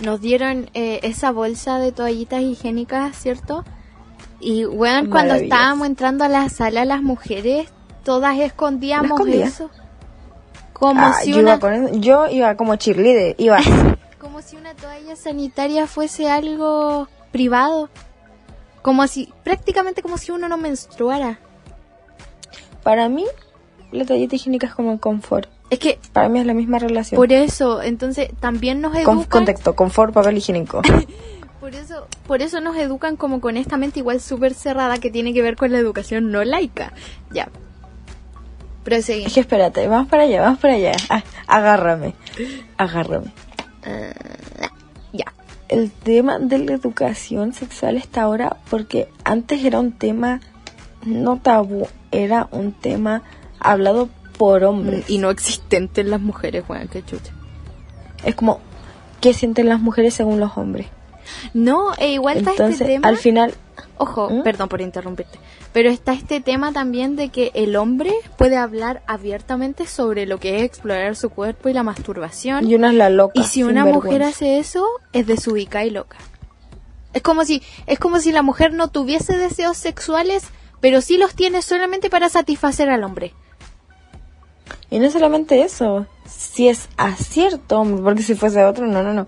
Nos 0.01 0.21
dieron 0.21 0.69
eh, 0.73 0.99
esa 1.04 1.32
bolsa 1.32 1.80
de 1.80 1.91
toallitas 1.91 2.41
higiénicas, 2.41 3.15
¿cierto? 3.17 3.65
Y, 4.39 4.63
bueno, 4.65 5.10
cuando 5.10 5.36
estábamos 5.36 5.86
entrando 5.88 6.23
a 6.23 6.27
la 6.27 6.49
sala, 6.49 6.86
las 6.86 7.01
mujeres, 7.04 7.67
todas 8.04 8.39
escondíamos 8.39 9.19
eso. 9.27 9.69
Como, 10.73 10.99
Ah, 11.06 11.13
si 11.21 11.32
yo, 11.32 11.39
una, 11.39 11.51
iba 11.51 11.60
con 11.60 12.01
yo 12.01 12.27
iba 12.27 12.56
como 12.58 12.75
cheerleader, 12.75 13.36
iba 13.38 13.58
como 14.19 14.41
si 14.41 14.56
una 14.56 14.73
toalla 14.73 15.15
sanitaria 15.15 15.86
fuese 15.86 16.30
algo 16.30 17.08
privado. 17.32 17.89
Como 18.82 19.06
si, 19.06 19.32
prácticamente 19.43 20.01
como 20.01 20.17
si 20.17 20.32
uno 20.32 20.49
no 20.49 20.58
menstruara. 20.58 21.38
Para 22.83 23.09
mí 23.09 23.25
la 23.91 24.05
toallita 24.05 24.35
higiénica 24.35 24.67
es 24.67 24.73
como 24.75 24.93
el 24.93 24.99
confort. 24.99 25.49
Es 25.69 25.79
que, 25.79 25.99
Para 26.13 26.27
mí 26.29 26.39
es 26.39 26.45
la 26.45 26.53
misma 26.53 26.79
relación. 26.79 27.17
por 27.17 27.31
eso, 27.31 27.81
entonces, 27.81 28.29
también 28.39 28.81
nos 28.81 28.91
Con- 28.91 29.01
educan... 29.01 29.29
contexto, 29.29 29.75
confort, 29.75 30.13
papel 30.13 30.37
higiénico. 30.37 30.81
Por 31.61 31.75
eso, 31.75 32.07
por 32.25 32.41
eso 32.41 32.59
nos 32.59 32.75
educan 32.75 33.15
como 33.17 33.39
con 33.39 33.55
esta 33.55 33.77
mente 33.77 33.99
igual 33.99 34.19
súper 34.19 34.55
cerrada 34.55 34.97
que 34.97 35.11
tiene 35.11 35.31
que 35.31 35.43
ver 35.43 35.55
con 35.55 35.71
la 35.71 35.77
educación 35.77 36.31
no 36.31 36.43
laica. 36.43 36.91
Ya. 37.31 37.49
Proseguimos. 38.83 39.27
Es 39.27 39.33
que 39.35 39.39
espérate, 39.41 39.87
vamos 39.87 40.09
para 40.09 40.23
allá, 40.23 40.41
vamos 40.41 40.59
para 40.59 40.73
allá. 40.73 40.93
Ah, 41.09 41.21
agárrame, 41.45 42.15
agárrame. 42.77 43.31
Ya. 45.13 45.25
El 45.69 45.91
tema 45.91 46.39
de 46.39 46.57
la 46.57 46.73
educación 46.73 47.53
sexual 47.53 47.95
está 47.95 48.23
ahora 48.23 48.57
porque 48.71 49.07
antes 49.23 49.63
era 49.63 49.79
un 49.79 49.91
tema 49.91 50.41
no 51.05 51.37
tabú, 51.37 51.87
era 52.12 52.47
un 52.52 52.71
tema 52.71 53.24
hablado 53.60 54.10
por 54.38 54.63
hombres. 54.63 55.10
Y 55.10 55.17
no 55.17 55.30
existente 55.30 56.02
en 56.02 56.10
las 56.10 56.21
mujeres, 56.21 56.63
weón, 56.67 56.88
qué 56.88 57.04
chucha. 57.04 57.32
Es 58.24 58.36
como, 58.36 58.60
¿qué 59.19 59.34
sienten 59.34 59.69
las 59.69 59.80
mujeres 59.80 60.13
según 60.13 60.39
los 60.39 60.58
hombres? 60.58 60.88
No, 61.54 61.93
e 61.97 62.13
igual 62.13 62.38
está 62.38 62.52
Entonces, 62.52 62.82
este 62.82 62.93
tema. 62.93 63.08
al 63.08 63.17
final, 63.17 63.54
Ojo, 63.97 64.30
¿Mm? 64.30 64.43
perdón 64.43 64.67
por 64.67 64.82
interrumpirte. 64.82 65.39
Pero 65.74 65.89
está 65.89 66.13
este 66.13 66.41
tema 66.41 66.74
también 66.74 67.15
de 67.15 67.30
que 67.30 67.52
el 67.54 67.76
hombre 67.76 68.12
puede 68.38 68.58
hablar 68.58 69.04
abiertamente 69.06 69.86
sobre 69.86 70.26
lo 70.26 70.39
que 70.39 70.58
es 70.58 70.63
explorar 70.63 71.15
su 71.15 71.30
cuerpo 71.30 71.69
y 71.69 71.74
la 71.74 71.84
masturbación. 71.84 72.67
y 72.67 72.76
una 72.76 72.89
es 72.89 72.95
la 72.95 73.10
loca. 73.10 73.39
Y 73.39 73.43
si 73.43 73.63
una 73.63 73.86
mujer 73.86 74.24
hace 74.24 74.58
eso, 74.58 74.86
es 75.13 75.28
desubicada 75.28 75.86
y 75.86 75.91
loca. 75.91 76.17
Es 77.13 77.21
como 77.21 77.45
si, 77.45 77.62
es 77.88 78.00
como 78.00 78.19
si 78.19 78.32
la 78.32 78.41
mujer 78.41 78.74
no 78.74 78.88
tuviese 78.88 79.38
deseos 79.38 79.78
sexuales, 79.78 80.45
pero 80.81 80.99
sí 81.01 81.17
los 81.17 81.35
tiene 81.35 81.61
solamente 81.61 82.09
para 82.09 82.27
satisfacer 82.27 82.89
al 82.89 83.03
hombre. 83.03 83.33
Y 84.89 84.99
no 84.99 85.09
solamente 85.09 85.61
eso, 85.61 86.05
si 86.27 86.67
es 86.67 86.89
acierto, 86.97 87.79
hombre, 87.79 88.03
porque 88.03 88.23
si 88.23 88.35
fuese 88.35 88.65
otro, 88.65 88.87
no, 88.87 89.01
no, 89.03 89.13
no. 89.13 89.25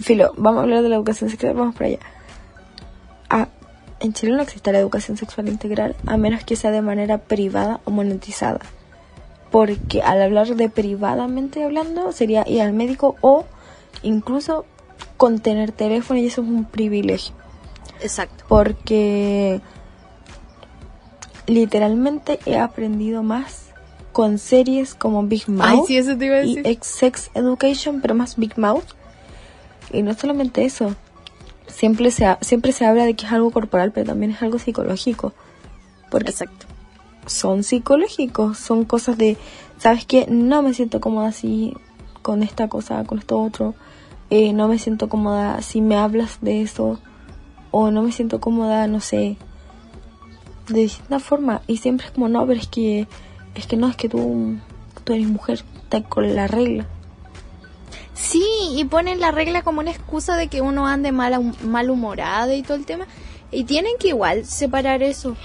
Filo, 0.00 0.32
vamos 0.38 0.60
a 0.60 0.62
hablar 0.62 0.82
de 0.82 0.88
la 0.88 0.96
educación 0.96 1.28
sexual, 1.28 1.54
vamos 1.54 1.74
para 1.74 1.86
allá. 1.88 1.98
Ah, 3.28 3.48
en 4.00 4.14
Chile 4.14 4.32
no 4.32 4.42
existe 4.42 4.72
la 4.72 4.78
educación 4.78 5.16
sexual 5.16 5.48
integral, 5.48 5.96
a 6.06 6.16
menos 6.16 6.44
que 6.44 6.56
sea 6.56 6.70
de 6.70 6.80
manera 6.80 7.18
privada 7.18 7.80
o 7.84 7.90
monetizada. 7.90 8.60
Porque 9.50 10.00
al 10.00 10.22
hablar 10.22 10.56
de 10.56 10.70
privadamente 10.70 11.62
hablando, 11.62 12.10
sería 12.12 12.48
ir 12.48 12.62
al 12.62 12.72
médico 12.72 13.16
o 13.20 13.44
incluso 14.02 14.64
con 15.18 15.40
tener 15.40 15.72
teléfono, 15.72 16.18
y 16.20 16.26
eso 16.26 16.40
es 16.40 16.48
un 16.48 16.64
privilegio. 16.64 17.34
Exacto. 18.00 18.44
Porque 18.48 19.60
literalmente 21.46 22.38
he 22.46 22.58
aprendido 22.58 23.22
más 23.22 23.66
con 24.12 24.38
series 24.38 24.94
como 24.94 25.22
Big 25.24 25.48
Mouth 25.48 25.64
Ay, 25.66 25.80
sí, 25.86 25.96
eso 25.96 26.16
te 26.16 26.26
iba 26.26 26.36
a 26.36 26.44
y 26.44 26.56
decir. 26.56 26.78
Sex 26.82 27.30
Education, 27.34 28.00
pero 28.00 28.14
más 28.14 28.36
Big 28.36 28.58
Mouth. 28.58 28.84
Y 29.92 30.02
no 30.02 30.14
solamente 30.14 30.64
eso, 30.64 30.94
siempre 31.66 32.10
se, 32.10 32.26
ha- 32.26 32.38
siempre 32.42 32.72
se 32.72 32.84
habla 32.84 33.04
de 33.04 33.14
que 33.14 33.26
es 33.26 33.32
algo 33.32 33.50
corporal, 33.50 33.92
pero 33.92 34.06
también 34.06 34.32
es 34.32 34.42
algo 34.42 34.58
psicológico. 34.58 35.32
Porque 36.10 36.30
Exacto. 36.30 36.66
son 37.26 37.62
psicológicos, 37.62 38.58
son 38.58 38.84
cosas 38.84 39.16
de, 39.18 39.36
¿sabes 39.78 40.04
qué? 40.04 40.26
No 40.28 40.62
me 40.62 40.74
siento 40.74 41.00
cómoda 41.00 41.28
así, 41.28 41.74
con 42.20 42.42
esta 42.42 42.68
cosa, 42.68 43.02
con 43.04 43.18
esto 43.18 43.40
otro, 43.40 43.74
eh, 44.30 44.52
no 44.52 44.68
me 44.68 44.78
siento 44.78 45.08
cómoda 45.08 45.60
si 45.62 45.80
me 45.80 45.96
hablas 45.96 46.38
de 46.42 46.62
eso, 46.62 47.00
o 47.70 47.90
no 47.90 48.02
me 48.02 48.12
siento 48.12 48.40
cómoda, 48.40 48.86
no 48.86 49.00
sé, 49.00 49.36
de 50.72 50.80
distinta 50.80 51.20
forma. 51.20 51.62
Y 51.66 51.78
siempre 51.78 52.06
es 52.06 52.12
como, 52.12 52.28
no, 52.28 52.46
pero 52.46 52.60
es 52.60 52.66
que, 52.66 53.06
es 53.54 53.66
que 53.66 53.76
no, 53.76 53.88
es 53.88 53.96
que 53.96 54.08
tú, 54.08 54.56
tú 55.04 55.12
eres 55.12 55.28
mujer, 55.28 55.64
está 55.82 56.02
con 56.02 56.34
la 56.34 56.46
regla. 56.46 56.86
Sí, 58.14 58.44
y 58.76 58.84
ponen 58.84 59.20
la 59.20 59.30
regla 59.30 59.62
como 59.62 59.80
una 59.80 59.90
excusa 59.90 60.36
de 60.36 60.48
que 60.48 60.60
uno 60.60 60.86
ande 60.86 61.12
mal, 61.12 61.54
malhumorada 61.64 62.54
y 62.54 62.62
todo 62.62 62.76
el 62.76 62.86
tema. 62.86 63.06
Y 63.50 63.64
tienen 63.64 63.92
que 63.98 64.08
igual 64.08 64.44
separar 64.46 65.02
eso. 65.02 65.36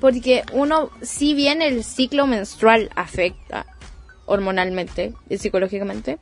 Porque 0.00 0.44
uno, 0.52 0.90
si 1.02 1.34
bien 1.34 1.60
el 1.60 1.82
ciclo 1.82 2.26
menstrual 2.26 2.90
afecta 2.94 3.66
hormonalmente 4.26 5.14
y 5.28 5.38
psicológicamente, 5.38 6.18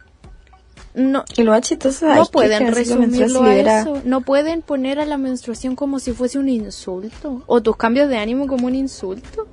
no, 0.96 1.26
Y 1.36 1.42
lo 1.42 1.50
más 1.50 1.60
chistoso 1.60 2.06
no 2.08 2.24
pueden 2.24 2.72
resumirlo 2.72 3.42
a 3.42 3.54
eso. 3.54 4.00
No 4.04 4.22
pueden 4.22 4.62
poner 4.62 4.98
a 4.98 5.04
la 5.04 5.18
menstruación 5.18 5.76
como 5.76 5.98
si 5.98 6.12
fuese 6.12 6.38
un 6.38 6.48
insulto. 6.48 7.42
O 7.46 7.62
tus 7.62 7.76
cambios 7.76 8.08
de 8.08 8.16
ánimo 8.16 8.46
como 8.46 8.66
un 8.66 8.74
insulto. 8.74 9.46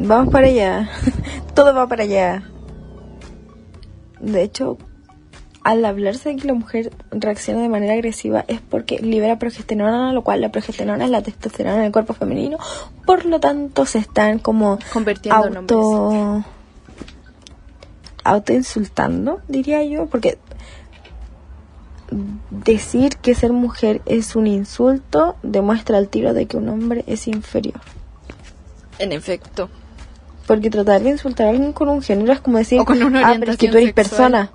Vamos 0.00 0.32
para 0.32 0.48
allá. 0.48 0.90
Todo 1.54 1.72
va 1.72 1.86
para 1.86 2.02
allá. 2.02 2.42
De 4.18 4.42
hecho, 4.42 4.76
al 5.62 5.84
hablarse 5.84 6.30
de 6.30 6.36
que 6.36 6.48
la 6.48 6.54
mujer 6.54 6.90
reacciona 7.12 7.62
de 7.62 7.68
manera 7.68 7.92
agresiva 7.92 8.44
es 8.48 8.60
porque 8.60 8.98
libera 8.98 9.38
progesterona, 9.38 10.12
lo 10.12 10.24
cual 10.24 10.40
la 10.40 10.50
progesterona 10.50 11.04
es 11.04 11.10
la 11.12 11.22
testosterona 11.22 11.82
del 11.82 11.92
cuerpo 11.92 12.12
femenino. 12.12 12.58
Por 13.06 13.24
lo 13.24 13.38
tanto, 13.38 13.86
se 13.86 13.98
están 13.98 14.40
como 14.40 14.80
Convirtiendo 14.92 15.46
en 15.46 15.56
hombres. 15.58 16.44
Auto 18.28 18.52
auto 18.52 18.52
insultando, 18.52 19.40
diría 19.48 19.82
yo, 19.84 20.06
porque 20.06 20.38
decir 22.50 23.16
que 23.16 23.34
ser 23.34 23.52
mujer 23.52 24.00
es 24.06 24.36
un 24.36 24.46
insulto 24.46 25.36
demuestra 25.42 25.98
al 25.98 26.08
tiro 26.08 26.32
de 26.34 26.46
que 26.46 26.56
un 26.56 26.68
hombre 26.68 27.04
es 27.06 27.28
inferior. 27.28 27.80
En 28.98 29.12
efecto. 29.12 29.68
Porque 30.46 30.70
tratar 30.70 31.02
de 31.02 31.10
insultar 31.10 31.48
a 31.48 31.50
alguien 31.50 31.72
con 31.72 31.88
un 31.88 32.02
género 32.02 32.32
es 32.32 32.40
como 32.40 32.58
decir, 32.58 32.80
O 32.80 32.84
con 32.84 33.02
una 33.02 33.28
ah, 33.28 33.36
pero 33.38 33.52
es 33.52 33.58
que 33.58 33.68
tú 33.68 33.76
eres 33.76 33.88
sexual". 33.88 33.94
persona. 33.94 34.50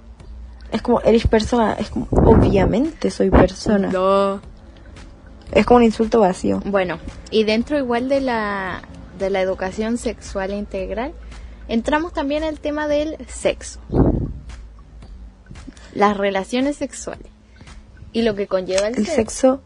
Es 0.71 0.81
como, 0.81 1.01
eres 1.01 1.27
persona. 1.27 1.73
Es 1.73 1.89
como, 1.89 2.07
obviamente 2.09 3.11
soy 3.11 3.29
persona. 3.29 3.89
No. 3.89 4.41
Es 5.51 5.67
como 5.67 5.77
un 5.77 5.83
insulto 5.83 6.19
vacío. 6.19 6.61
Bueno, 6.65 6.97
y 7.29 7.43
dentro 7.43 7.77
igual 7.77 8.09
de 8.09 8.21
la, 8.21 8.81
de 9.19 9.29
la 9.29 9.39
educación 9.41 9.99
sexual 9.99 10.51
integral, 10.51 11.13
entramos 11.67 12.13
también 12.13 12.43
al 12.43 12.59
tema 12.59 12.87
del 12.87 13.17
sexo. 13.27 13.79
Las 15.93 16.17
relaciones 16.17 16.77
sexuales. 16.77 17.27
Y 18.11 18.21
lo 18.23 18.35
que 18.35 18.47
conlleva 18.47 18.87
el, 18.87 18.97
El 18.97 19.05
sexo. 19.05 19.15
sexo 19.15 19.61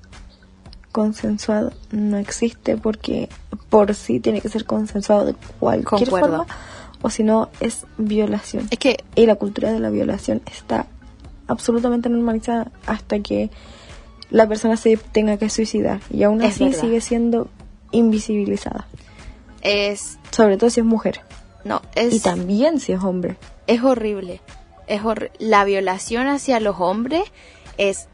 consensuado 0.91 1.73
no 1.91 2.17
existe 2.17 2.75
porque 2.77 3.29
por 3.69 3.93
sí 3.93 4.19
tiene 4.19 4.41
que 4.41 4.49
ser 4.49 4.65
consensuado 4.65 5.25
de 5.25 5.35
cualquier 5.59 6.09
Concuerdo. 6.09 6.37
forma 6.39 6.55
o 7.01 7.09
si 7.09 7.23
no 7.23 7.49
es 7.59 7.85
violación. 7.97 8.67
Es 8.71 8.79
que, 8.79 9.03
Y 9.15 9.25
la 9.25 9.35
cultura 9.35 9.71
de 9.71 9.79
la 9.79 9.89
violación 9.89 10.41
está 10.51 10.87
absolutamente 11.47 12.09
normalizada 12.09 12.71
hasta 12.85 13.19
que 13.19 13.51
la 14.29 14.47
persona 14.47 14.75
se 14.75 14.97
tenga 14.97 15.37
que 15.37 15.49
suicidar 15.49 16.01
y 16.09 16.23
aún 16.23 16.41
así 16.41 16.65
verdad. 16.65 16.81
sigue 16.81 17.01
siendo 17.01 17.47
invisibilizada, 17.91 18.87
es, 19.61 20.17
sobre 20.31 20.57
todo 20.57 20.69
si 20.69 20.81
es 20.81 20.85
mujer 20.85 21.21
no, 21.67 21.81
es, 21.95 22.13
y 22.13 22.19
también 22.19 22.79
si 22.79 22.93
es 22.93 23.03
hombre. 23.03 23.37
es 23.67 23.83
horrible. 23.83 24.41
Es 24.87 25.01
la 25.39 25.65
violación 25.65 26.27
hacia 26.27 26.61
los 26.61 26.77
hombres 26.79 27.23
es, 27.77 28.07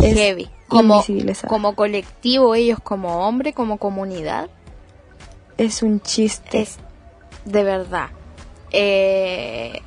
Es 0.00 0.14
heavy. 0.14 0.48
Como, 0.68 1.74
colectivo, 1.74 2.54
ellos 2.54 2.78
como 2.82 3.26
hombre, 3.26 3.52
como 3.52 3.78
comunidad, 3.78 4.48
Es 5.58 5.82
un 5.82 6.00
chiste. 6.00 6.62
es 6.62 6.78
de 7.44 7.62
verdad. 7.62 8.08
Eh, 8.72 9.80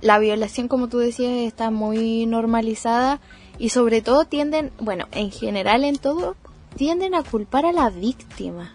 la 0.00 0.18
violación, 0.18 0.68
como 0.68 0.88
tú 0.88 0.98
decías, 0.98 1.32
está 1.32 1.70
muy 1.70 2.26
normalizada 2.26 3.20
y 3.58 3.68
sobre 3.68 4.00
todo 4.00 4.24
tienden, 4.24 4.72
bueno, 4.80 5.06
en 5.12 5.30
general 5.30 5.84
en 5.84 5.98
todo, 5.98 6.36
tienden 6.76 7.14
a 7.14 7.22
culpar 7.22 7.66
a 7.66 7.72
la 7.72 7.90
víctima. 7.90 8.74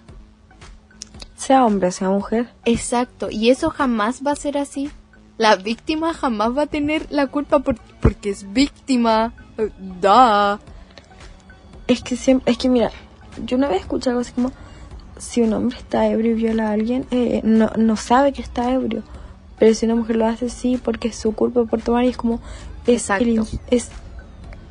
Sea 1.46 1.66
hombre, 1.66 1.92
sea 1.92 2.10
mujer. 2.10 2.50
Exacto, 2.66 3.28
y 3.30 3.50
eso 3.50 3.70
jamás 3.70 4.22
va 4.26 4.32
a 4.32 4.36
ser 4.36 4.58
así. 4.58 4.90
La 5.38 5.56
víctima 5.58 6.14
jamás 6.14 6.58
va 6.58 6.64
a 6.64 6.68
tener 6.68 7.06
la 7.12 7.28
culpa 7.28 7.60
por- 7.60 7.80
porque 8.02 8.30
es 8.30 8.52
víctima. 8.54 9.34
Eh, 9.58 9.70
Da. 10.02 10.60
Es 11.88 12.02
que 12.02 12.16
siempre, 12.16 12.52
es 12.52 12.58
que 12.58 12.68
mira, 12.70 12.90
yo 13.46 13.58
una 13.58 13.68
vez 13.68 13.82
escuché 13.82 14.10
algo 14.10 14.22
así 14.22 14.32
como, 14.32 14.52
si 15.18 15.42
un 15.42 15.54
hombre 15.54 15.78
está 15.78 16.08
ebrio 16.08 16.32
y 16.32 16.36
viola 16.36 16.70
a 16.70 16.72
alguien, 16.72 17.06
eh, 17.12 17.42
no, 17.44 17.70
no 17.78 17.96
sabe 17.96 18.34
que 18.34 18.42
está 18.42 18.72
ebrio. 18.72 19.04
Pero 19.60 19.74
si 19.76 19.86
una 19.86 19.96
mujer 19.96 20.16
lo 20.16 20.26
hace, 20.26 20.50
sí, 20.50 20.80
porque 20.84 21.10
es 21.10 21.16
su 21.16 21.34
culpa 21.34 21.64
por 21.66 21.82
tomar 21.82 22.06
y 22.06 22.10
es 22.10 22.18
como, 22.18 22.40
es, 22.88 23.04
Exacto. 23.04 23.24
el 23.26 23.46
es 23.70 23.90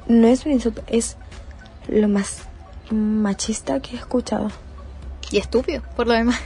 no 0.09 0.27
es 0.27 0.45
un 0.45 0.53
insulto, 0.53 0.83
es 0.87 1.17
lo 1.89 2.09
más 2.09 2.39
machista 2.91 3.81
que 3.81 3.95
he 3.97 3.99
escuchado. 3.99 4.51
Y 5.31 5.39
estúpido, 5.39 5.83
por 5.97 6.07
lo 6.07 6.13
demás. 6.15 6.39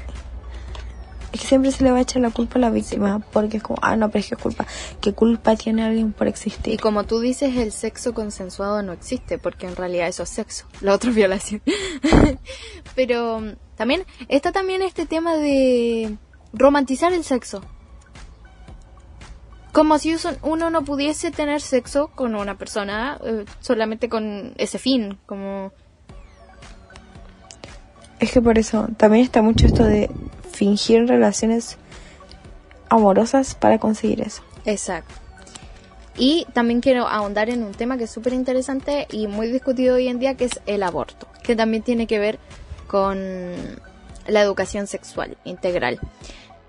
Es 1.33 1.43
que 1.43 1.47
siempre 1.47 1.71
se 1.73 1.85
le 1.85 1.91
va 1.91 1.99
a 1.99 2.01
echar 2.01 2.23
la 2.23 2.31
culpa 2.31 2.57
a 2.57 2.61
la 2.61 2.71
víctima, 2.71 3.21
porque 3.33 3.59
es 3.59 3.63
como, 3.63 3.79
ah, 3.83 3.97
no, 3.97 4.09
pero 4.11 4.21
es 4.21 4.31
que 4.31 4.37
culpa. 4.37 4.67
¿Qué 5.01 5.13
culpa 5.13 5.57
tiene 5.57 5.85
alguien 5.85 6.13
por 6.13 6.27
Y 6.27 6.31
existir? 6.31 6.81
como 6.81 7.05
tú 7.05 7.21
dices, 7.21 7.57
el 7.57 7.73
sexo 7.73 8.15
consensuado 8.15 8.83
no 8.83 8.93
existe, 8.93 9.37
porque 9.37 9.67
en 9.67 9.77
realidad 9.77 10.09
eso 10.09 10.23
es 10.23 10.31
sexo, 10.31 10.67
la 10.81 10.95
otra 10.95 11.11
es 11.11 11.17
violación. 11.23 11.61
Pero 12.95 13.41
mm, 13.41 13.53
también 13.77 14.05
está 14.29 14.53
también 14.53 14.81
este 14.81 15.05
tema 15.05 15.37
de 15.37 16.17
romantizar 16.55 17.13
el 17.13 17.25
sexo. 17.25 17.61
Como 19.73 19.99
si 19.99 20.17
uno 20.43 20.71
no 20.71 20.83
pudiese 20.83 21.31
tener 21.31 21.61
sexo 21.61 22.09
con 22.09 22.35
una 22.35 22.57
persona 22.57 23.21
eh, 23.23 23.45
solamente 23.61 24.09
con 24.09 24.55
ese 24.57 24.79
fin, 24.79 25.19
como 25.27 25.73
Es 28.19 28.33
que 28.33 28.41
por 28.41 28.59
eso 28.59 28.89
también 28.97 29.25
está 29.25 29.43
mucho 29.43 29.67
esto 29.67 29.85
de 29.85 30.11
fingir 30.59 31.07
relaciones 31.07 31.79
amorosas 32.91 33.55
para 33.55 33.79
conseguir 33.79 34.21
eso. 34.23 34.43
Exacto. 34.65 35.15
Y 36.17 36.47
también 36.53 36.81
quiero 36.81 37.07
ahondar 37.07 37.49
en 37.49 37.63
un 37.63 37.73
tema 37.73 37.97
que 37.97 38.05
es 38.05 38.11
súper 38.11 38.33
interesante 38.33 39.07
y 39.13 39.29
muy 39.29 39.47
discutido 39.53 39.95
hoy 39.95 40.09
en 40.09 40.19
día, 40.19 40.35
que 40.35 40.47
es 40.47 40.59
el 40.67 40.83
aborto, 40.83 41.29
que 41.45 41.55
también 41.55 41.83
tiene 41.85 42.07
que 42.09 42.19
ver 42.19 42.41
con 42.89 43.19
la 44.27 44.41
educación 44.41 44.89
sexual 44.89 45.37
integral. 45.45 46.01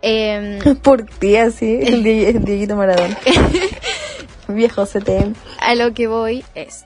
Em, 0.03 0.59
Por 0.83 1.03
ti 1.05 1.35
así, 1.37 1.79
el, 1.81 2.03
Die- 2.05 2.27
el 2.29 2.43
Dieguito 2.45 2.75
Maradona. 2.75 3.17
Viejo 4.47 4.85
CTM. 4.85 5.33
a 5.59 5.75
lo 5.75 5.93
que 5.93 6.07
voy 6.07 6.43
es 6.55 6.85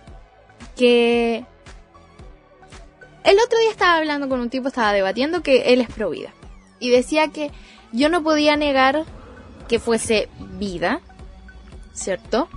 que 0.78 1.44
el 3.24 3.38
otro 3.46 3.58
día 3.60 3.72
estaba 3.72 3.98
hablando 3.98 4.28
con 4.30 4.40
un 4.40 4.50
tipo, 4.50 4.68
estaba 4.70 4.92
debatiendo 4.94 5.42
que 5.44 5.74
él 5.74 5.82
es 5.82 5.88
pro 5.90 6.10
vida. 6.10 6.30
Y 6.80 6.90
decía 6.90 7.30
que 7.30 7.52
yo 7.92 8.10
no 8.10 8.24
podía 8.24 8.56
negar 8.58 9.04
que 9.68 9.80
fuese 9.80 10.30
vida, 10.58 11.00
¿cierto? 11.94 12.50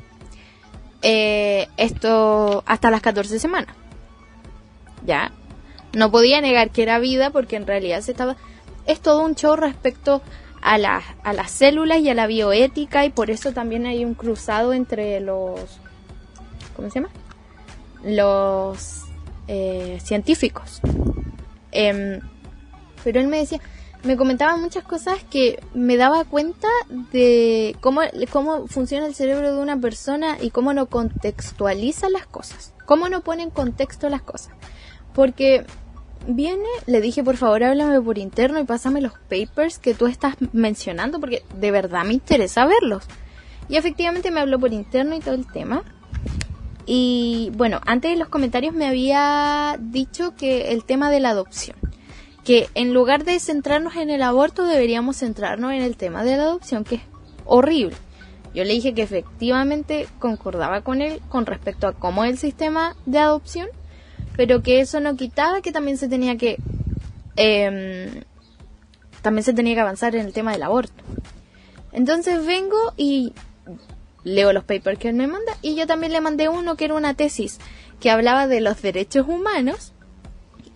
Eh, 1.02 1.68
esto 1.76 2.62
hasta 2.66 2.90
las 2.90 3.00
14 3.02 3.38
semanas. 3.38 3.74
Ya. 5.04 5.30
No 5.92 6.10
podía 6.10 6.40
negar 6.40 6.70
que 6.70 6.82
era 6.82 6.98
vida 6.98 7.30
porque 7.30 7.56
en 7.56 7.66
realidad 7.66 8.00
se 8.00 8.10
estaba... 8.12 8.36
Es 8.86 9.00
todo 9.00 9.24
un 9.24 9.34
show 9.34 9.56
respecto 9.56 10.22
a, 10.62 10.78
la- 10.78 11.02
a 11.22 11.32
las 11.32 11.50
células 11.50 12.00
y 12.00 12.10
a 12.10 12.14
la 12.14 12.26
bioética 12.26 13.04
y 13.04 13.10
por 13.10 13.30
eso 13.30 13.52
también 13.52 13.86
hay 13.86 14.04
un 14.04 14.14
cruzado 14.14 14.72
entre 14.72 15.20
los... 15.20 15.60
¿Cómo 16.74 16.90
se 16.90 17.00
llama? 17.00 17.12
Los 18.04 19.02
eh, 19.48 19.98
científicos. 20.02 20.80
Em, 21.72 22.20
pero 23.04 23.20
él 23.20 23.28
me 23.28 23.38
decía, 23.38 23.60
me 24.02 24.16
comentaba 24.16 24.56
muchas 24.56 24.84
cosas 24.84 25.22
que 25.30 25.60
me 25.74 25.96
daba 25.96 26.24
cuenta 26.24 26.68
de 27.12 27.76
cómo, 27.80 28.02
cómo 28.30 28.66
funciona 28.66 29.06
el 29.06 29.14
cerebro 29.14 29.54
de 29.54 29.60
una 29.60 29.80
persona 29.80 30.36
y 30.40 30.50
cómo 30.50 30.72
no 30.72 30.86
contextualiza 30.86 32.08
las 32.08 32.26
cosas, 32.26 32.74
cómo 32.84 33.08
no 33.08 33.22
pone 33.22 33.42
en 33.42 33.50
contexto 33.50 34.08
las 34.08 34.22
cosas. 34.22 34.52
Porque 35.12 35.66
viene, 36.26 36.68
le 36.86 37.00
dije, 37.00 37.22
por 37.22 37.36
favor, 37.36 37.64
háblame 37.64 38.00
por 38.00 38.18
interno 38.18 38.60
y 38.60 38.64
pásame 38.64 39.00
los 39.00 39.12
papers 39.12 39.78
que 39.78 39.94
tú 39.94 40.06
estás 40.06 40.36
mencionando, 40.52 41.20
porque 41.20 41.42
de 41.54 41.70
verdad 41.70 42.04
me 42.04 42.14
interesa 42.14 42.66
verlos. 42.66 43.04
Y 43.68 43.76
efectivamente 43.76 44.30
me 44.30 44.40
habló 44.40 44.58
por 44.58 44.72
interno 44.72 45.16
y 45.16 45.20
todo 45.20 45.34
el 45.34 45.46
tema. 45.50 45.82
Y 46.86 47.50
bueno, 47.54 47.80
antes 47.84 48.12
de 48.12 48.16
los 48.16 48.28
comentarios 48.28 48.72
me 48.74 48.86
había 48.86 49.76
dicho 49.80 50.34
que 50.36 50.72
el 50.72 50.84
tema 50.84 51.10
de 51.10 51.18
la 51.18 51.30
adopción, 51.30 51.76
que 52.46 52.68
en 52.74 52.94
lugar 52.94 53.24
de 53.24 53.40
centrarnos 53.40 53.96
en 53.96 54.08
el 54.08 54.22
aborto 54.22 54.66
deberíamos 54.66 55.16
centrarnos 55.16 55.72
en 55.72 55.82
el 55.82 55.96
tema 55.96 56.22
de 56.22 56.36
la 56.36 56.44
adopción, 56.44 56.84
que 56.84 56.94
es 56.94 57.02
horrible. 57.44 57.96
Yo 58.54 58.62
le 58.62 58.72
dije 58.72 58.94
que 58.94 59.02
efectivamente 59.02 60.06
concordaba 60.20 60.82
con 60.82 61.02
él 61.02 61.20
con 61.28 61.44
respecto 61.44 61.88
a 61.88 61.92
cómo 61.92 62.24
es 62.24 62.30
el 62.30 62.38
sistema 62.38 62.94
de 63.04 63.18
adopción, 63.18 63.66
pero 64.36 64.62
que 64.62 64.78
eso 64.78 65.00
no 65.00 65.16
quitaba 65.16 65.60
que 65.60 65.72
también 65.72 65.98
se 65.98 66.08
tenía 66.08 66.36
que 66.36 66.56
em, 67.34 68.22
también 69.22 69.42
se 69.42 69.52
tenía 69.52 69.74
que 69.74 69.80
avanzar 69.80 70.14
en 70.14 70.24
el 70.24 70.32
tema 70.32 70.52
del 70.52 70.62
aborto. 70.62 71.02
Entonces 71.90 72.46
vengo 72.46 72.78
y 72.96 73.32
leo 74.22 74.52
los 74.52 74.62
papers 74.62 75.00
que 75.00 75.08
él 75.08 75.16
me 75.16 75.26
manda 75.26 75.56
y 75.62 75.74
yo 75.74 75.88
también 75.88 76.12
le 76.12 76.20
mandé 76.20 76.48
uno 76.48 76.76
que 76.76 76.84
era 76.84 76.94
una 76.94 77.14
tesis 77.14 77.58
que 77.98 78.10
hablaba 78.10 78.46
de 78.46 78.60
los 78.60 78.80
derechos 78.82 79.26
humanos 79.26 79.92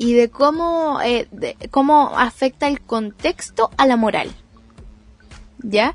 y 0.01 0.15
de 0.15 0.31
cómo, 0.31 0.99
eh, 1.03 1.29
cómo 1.71 2.19
afecta 2.19 2.69
el 2.69 2.81
contexto 2.81 3.71
a 3.77 3.87
la 3.87 3.97
moral. 3.99 4.33
¿Ya? 5.59 5.95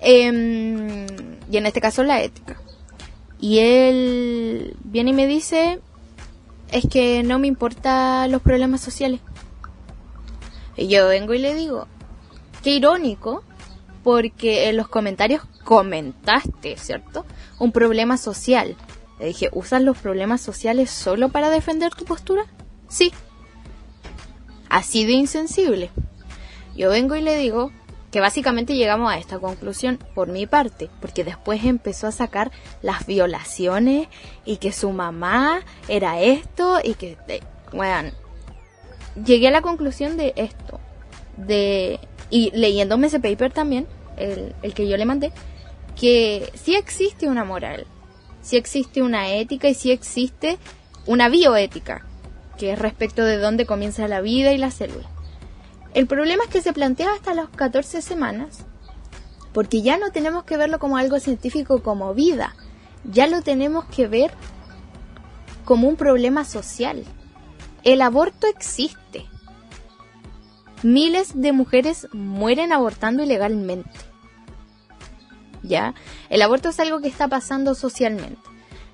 Em, 0.00 1.06
y 1.48 1.56
en 1.56 1.66
este 1.66 1.80
caso 1.80 2.02
la 2.02 2.20
ética. 2.20 2.60
Y 3.38 3.60
él 3.60 4.76
viene 4.82 5.10
y 5.10 5.14
me 5.14 5.28
dice, 5.28 5.78
es 6.72 6.88
que 6.88 7.22
no 7.22 7.38
me 7.38 7.46
importan 7.46 8.32
los 8.32 8.42
problemas 8.42 8.80
sociales. 8.80 9.20
Y 10.76 10.88
yo 10.88 11.06
vengo 11.06 11.32
y 11.32 11.38
le 11.38 11.54
digo, 11.54 11.86
qué 12.64 12.70
irónico, 12.70 13.44
porque 14.02 14.68
en 14.68 14.76
los 14.76 14.88
comentarios 14.88 15.44
comentaste, 15.62 16.76
¿cierto? 16.78 17.24
Un 17.60 17.70
problema 17.70 18.16
social. 18.16 18.74
Le 19.20 19.26
dije, 19.26 19.50
¿usas 19.52 19.82
los 19.82 19.96
problemas 19.96 20.40
sociales 20.40 20.90
solo 20.90 21.28
para 21.28 21.48
defender 21.48 21.94
tu 21.94 22.04
postura? 22.04 22.44
Sí. 22.88 23.12
Así 24.68 25.04
de 25.04 25.12
insensible. 25.12 25.90
Yo 26.76 26.90
vengo 26.90 27.16
y 27.16 27.22
le 27.22 27.36
digo 27.36 27.72
que 28.10 28.20
básicamente 28.20 28.76
llegamos 28.76 29.12
a 29.12 29.18
esta 29.18 29.38
conclusión 29.38 29.98
por 30.14 30.28
mi 30.28 30.46
parte, 30.46 30.88
porque 31.00 31.24
después 31.24 31.64
empezó 31.64 32.06
a 32.06 32.12
sacar 32.12 32.50
las 32.82 33.06
violaciones 33.06 34.08
y 34.44 34.56
que 34.56 34.72
su 34.72 34.90
mamá 34.90 35.60
era 35.88 36.20
esto 36.20 36.78
y 36.82 36.94
que, 36.94 37.16
bueno, 37.72 38.10
llegué 39.22 39.48
a 39.48 39.50
la 39.50 39.62
conclusión 39.62 40.16
de 40.16 40.32
esto, 40.36 40.80
de, 41.36 42.00
y 42.30 42.50
leyéndome 42.52 43.08
ese 43.08 43.20
paper 43.20 43.52
también, 43.52 43.86
el, 44.16 44.54
el 44.62 44.72
que 44.72 44.88
yo 44.88 44.96
le 44.96 45.04
mandé, 45.04 45.32
que 45.98 46.50
sí 46.54 46.74
existe 46.74 47.28
una 47.28 47.44
moral, 47.44 47.86
sí 48.40 48.56
existe 48.56 49.02
una 49.02 49.30
ética 49.34 49.68
y 49.68 49.74
sí 49.74 49.90
existe 49.90 50.58
una 51.06 51.28
bioética, 51.28 52.06
que 52.56 52.72
es 52.72 52.78
respecto 52.78 53.24
de 53.24 53.38
dónde 53.38 53.66
comienza 53.66 54.08
la 54.08 54.20
vida 54.20 54.52
y 54.52 54.58
la 54.58 54.70
célula. 54.70 55.08
El 55.94 56.06
problema 56.06 56.44
es 56.44 56.50
que 56.50 56.60
se 56.60 56.72
plantea 56.72 57.12
hasta 57.12 57.34
las 57.34 57.48
14 57.48 58.02
semanas, 58.02 58.66
porque 59.52 59.82
ya 59.82 59.96
no 59.96 60.10
tenemos 60.10 60.44
que 60.44 60.56
verlo 60.56 60.78
como 60.78 60.98
algo 60.98 61.18
científico 61.20 61.82
como 61.82 62.12
vida, 62.12 62.54
ya 63.04 63.26
lo 63.26 63.42
tenemos 63.42 63.84
que 63.86 64.06
ver 64.06 64.30
como 65.64 65.88
un 65.88 65.96
problema 65.96 66.44
social. 66.44 67.04
El 67.82 68.02
aborto 68.02 68.46
existe. 68.46 69.26
Miles 70.82 71.40
de 71.40 71.52
mujeres 71.52 72.08
mueren 72.12 72.72
abortando 72.72 73.22
ilegalmente. 73.22 73.98
¿Ya? 75.62 75.94
El 76.28 76.42
aborto 76.42 76.68
es 76.68 76.78
algo 76.78 77.00
que 77.00 77.08
está 77.08 77.28
pasando 77.28 77.74
socialmente. 77.74 78.42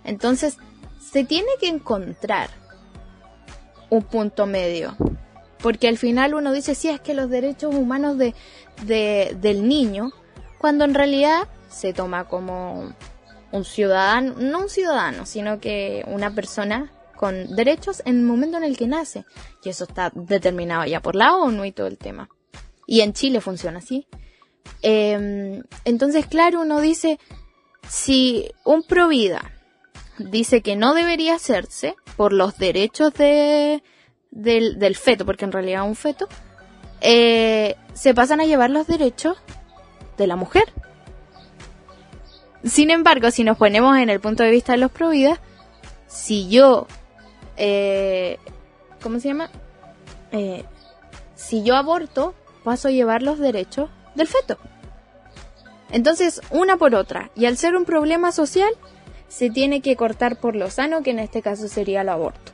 Entonces, 0.04 0.58
se 1.00 1.24
tiene 1.24 1.50
que 1.60 1.68
encontrar 1.68 2.61
un 3.92 4.02
punto 4.02 4.46
medio. 4.46 4.96
Porque 5.62 5.86
al 5.86 5.98
final 5.98 6.34
uno 6.34 6.52
dice, 6.52 6.74
sí, 6.74 6.88
es 6.88 7.00
que 7.00 7.14
los 7.14 7.28
derechos 7.30 7.74
humanos 7.74 8.16
de, 8.18 8.34
de- 8.84 9.36
del 9.40 9.68
niño, 9.68 10.10
cuando 10.58 10.84
en 10.84 10.94
realidad 10.94 11.46
se 11.68 11.92
toma 11.92 12.26
como 12.28 12.92
un 13.52 13.64
ciudadano, 13.64 14.34
no 14.38 14.60
un 14.62 14.68
ciudadano, 14.68 15.26
sino 15.26 15.60
que 15.60 16.04
una 16.08 16.34
persona 16.34 16.90
con 17.16 17.54
derechos 17.54 18.02
en 18.06 18.16
el 18.20 18.22
momento 18.24 18.56
en 18.56 18.64
el 18.64 18.76
que 18.76 18.86
nace. 18.88 19.24
Y 19.62 19.68
eso 19.68 19.84
está 19.84 20.10
determinado 20.14 20.84
ya 20.86 21.00
por 21.00 21.14
la 21.14 21.34
ONU 21.36 21.64
y 21.66 21.72
todo 21.72 21.86
el 21.86 21.98
tema. 21.98 22.28
Y 22.86 23.02
en 23.02 23.12
Chile 23.12 23.40
funciona 23.40 23.78
así. 23.78 24.06
Eh, 24.82 25.62
entonces, 25.84 26.26
claro, 26.26 26.62
uno 26.62 26.80
dice, 26.80 27.20
si 27.88 28.50
un 28.64 28.82
provida 28.82 29.52
dice 30.30 30.62
que 30.62 30.76
no 30.76 30.94
debería 30.94 31.34
hacerse 31.34 31.96
por 32.16 32.32
los 32.32 32.58
derechos 32.58 33.12
de, 33.14 33.82
del, 34.30 34.78
del 34.78 34.96
feto, 34.96 35.24
porque 35.24 35.44
en 35.44 35.52
realidad 35.52 35.82
es 35.82 35.88
un 35.88 35.96
feto, 35.96 36.28
eh, 37.00 37.76
se 37.94 38.14
pasan 38.14 38.40
a 38.40 38.44
llevar 38.44 38.70
los 38.70 38.86
derechos 38.86 39.36
de 40.16 40.26
la 40.26 40.36
mujer. 40.36 40.64
Sin 42.64 42.90
embargo, 42.90 43.30
si 43.30 43.42
nos 43.42 43.56
ponemos 43.56 43.96
en 43.98 44.08
el 44.08 44.20
punto 44.20 44.42
de 44.44 44.50
vista 44.50 44.72
de 44.72 44.78
los 44.78 44.92
providas, 44.92 45.40
si 46.06 46.48
yo, 46.48 46.86
eh, 47.56 48.38
¿cómo 49.02 49.18
se 49.18 49.28
llama? 49.28 49.50
Eh, 50.30 50.64
si 51.34 51.64
yo 51.64 51.74
aborto, 51.74 52.34
paso 52.62 52.88
a 52.88 52.92
llevar 52.92 53.22
los 53.22 53.38
derechos 53.38 53.90
del 54.14 54.28
feto. 54.28 54.58
Entonces, 55.90 56.40
una 56.50 56.76
por 56.76 56.94
otra. 56.94 57.30
Y 57.34 57.46
al 57.46 57.56
ser 57.56 57.74
un 57.76 57.84
problema 57.84 58.32
social, 58.32 58.70
se 59.32 59.48
tiene 59.48 59.80
que 59.80 59.96
cortar 59.96 60.36
por 60.36 60.54
lo 60.54 60.70
sano, 60.70 61.02
que 61.02 61.10
en 61.10 61.18
este 61.18 61.40
caso 61.40 61.66
sería 61.66 62.02
el 62.02 62.10
aborto. 62.10 62.52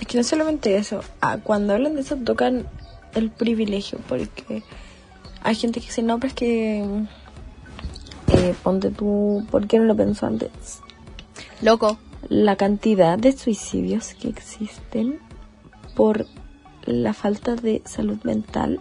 Es 0.00 0.06
que 0.06 0.16
no 0.16 0.22
solamente 0.22 0.76
eso, 0.76 1.00
ah, 1.20 1.38
cuando 1.42 1.74
hablan 1.74 1.96
de 1.96 2.02
eso 2.02 2.16
tocan 2.16 2.68
el 3.14 3.30
privilegio, 3.30 3.98
porque 4.08 4.62
hay 5.42 5.54
gente 5.56 5.80
que 5.80 5.86
dice, 5.86 6.02
no, 6.02 6.20
pero 6.20 6.28
es 6.28 6.34
que 6.34 6.84
eh, 8.28 8.54
ponte 8.62 8.90
tú, 8.90 9.44
¿por 9.50 9.66
qué 9.66 9.80
no 9.80 9.86
lo 9.86 9.96
pensó 9.96 10.26
antes? 10.26 10.80
Loco. 11.60 11.98
La 12.28 12.54
cantidad 12.56 13.18
de 13.18 13.32
suicidios 13.32 14.14
que 14.14 14.28
existen 14.28 15.18
por 15.96 16.26
la 16.84 17.12
falta 17.12 17.56
de 17.56 17.82
salud 17.86 18.18
mental, 18.22 18.80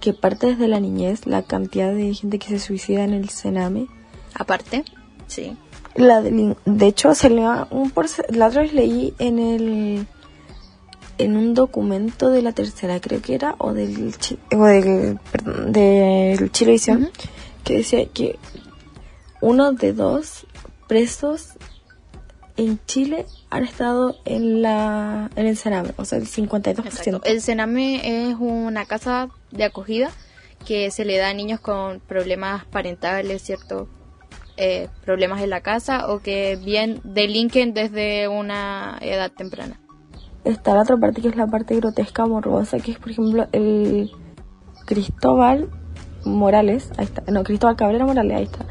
que 0.00 0.14
parte 0.14 0.48
desde 0.48 0.66
la 0.66 0.80
niñez, 0.80 1.26
la 1.26 1.42
cantidad 1.42 1.94
de 1.94 2.12
gente 2.12 2.38
que 2.38 2.48
se 2.48 2.58
suicida 2.58 3.04
en 3.04 3.12
el 3.12 3.28
Sename. 3.28 3.86
Aparte, 4.34 4.84
sí. 5.26 5.56
La 5.94 6.20
delin- 6.20 6.56
de 6.64 6.86
hecho, 6.86 7.14
se 7.14 7.30
le 7.30 7.42
un 7.70 7.92
la 8.30 8.46
otra 8.48 8.62
vez 8.62 8.72
leí 8.72 9.14
en 9.18 9.38
el 9.38 10.06
en 11.18 11.36
un 11.36 11.54
documento 11.54 12.30
de 12.30 12.42
la 12.42 12.50
tercera, 12.52 13.00
creo 13.00 13.22
que 13.22 13.36
era, 13.36 13.54
o 13.58 13.72
del, 13.72 14.12
o 14.56 14.64
del, 14.64 15.18
perdón, 15.30 15.72
del 15.72 16.50
Chilevisión, 16.50 17.10
que 17.62 17.76
decía 17.76 18.04
que 18.06 18.36
uno 19.40 19.72
de 19.72 19.92
dos 19.92 20.46
presos 20.88 21.50
en 22.56 22.80
Chile 22.86 23.26
han 23.50 23.62
estado 23.64 24.16
en 24.24 24.62
la 24.62 25.30
en 25.36 25.46
el 25.46 25.56
Sename, 25.56 25.90
o 25.96 26.04
sea, 26.04 26.18
el 26.18 26.26
52%. 26.26 26.84
Exacto. 26.84 27.20
El 27.24 27.40
Sename 27.40 28.30
es 28.30 28.36
una 28.40 28.84
casa 28.84 29.28
de 29.52 29.64
acogida 29.64 30.10
que 30.66 30.90
se 30.90 31.04
le 31.04 31.18
da 31.18 31.28
a 31.28 31.34
niños 31.34 31.60
con 31.60 32.00
problemas 32.00 32.64
parentales, 32.64 33.42
¿cierto? 33.42 33.88
Eh, 34.56 34.88
problemas 35.04 35.42
en 35.42 35.50
la 35.50 35.62
casa 35.62 36.12
o 36.12 36.20
que 36.20 36.54
bien 36.54 37.00
delinquen 37.02 37.74
desde 37.74 38.28
una 38.28 38.98
edad 39.00 39.32
temprana. 39.32 39.80
está 40.44 40.74
la 40.74 40.82
otra 40.82 40.96
parte 40.96 41.20
que 41.20 41.26
es 41.26 41.34
la 41.34 41.48
parte 41.48 41.74
grotesca, 41.74 42.24
morbosa, 42.24 42.78
que 42.78 42.92
es 42.92 42.98
por 43.00 43.10
ejemplo 43.10 43.48
el 43.50 44.12
Cristóbal 44.86 45.70
Morales, 46.24 46.92
ahí 46.96 47.06
está, 47.06 47.24
no, 47.32 47.42
Cristóbal 47.42 47.74
Cabrera 47.74 48.06
Morales, 48.06 48.36
ahí 48.36 48.44
está. 48.44 48.64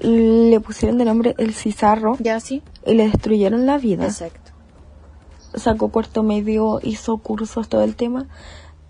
Le 0.00 0.60
pusieron 0.60 0.98
de 0.98 1.06
nombre 1.06 1.34
el 1.38 1.54
Cizarro 1.54 2.18
¿Ya 2.20 2.38
sí? 2.38 2.62
y 2.84 2.92
le 2.92 3.04
destruyeron 3.04 3.64
la 3.64 3.78
vida. 3.78 4.04
Exacto. 4.04 4.52
Sacó 5.54 5.88
cuarto 5.88 6.22
medio, 6.22 6.80
hizo 6.82 7.16
cursos, 7.16 7.70
todo 7.70 7.84
el 7.84 7.96
tema, 7.96 8.26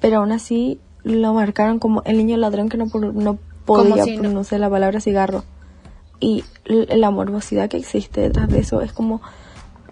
pero 0.00 0.18
aún 0.18 0.32
así 0.32 0.80
lo 1.04 1.32
marcaron 1.34 1.78
como 1.78 2.02
el 2.02 2.16
niño 2.16 2.36
ladrón 2.36 2.68
que 2.68 2.76
no, 2.76 2.86
no 2.86 3.38
podía 3.66 4.04
si 4.04 4.16
no- 4.16 4.22
pronunciar 4.22 4.60
la 4.60 4.70
palabra 4.70 5.00
cigarro. 5.00 5.44
Y 6.20 6.44
la 6.64 7.10
morbosidad 7.10 7.68
que 7.68 7.76
existe 7.76 8.22
detrás 8.22 8.48
de 8.48 8.60
eso 8.60 8.80
es 8.80 8.92
como 8.92 9.20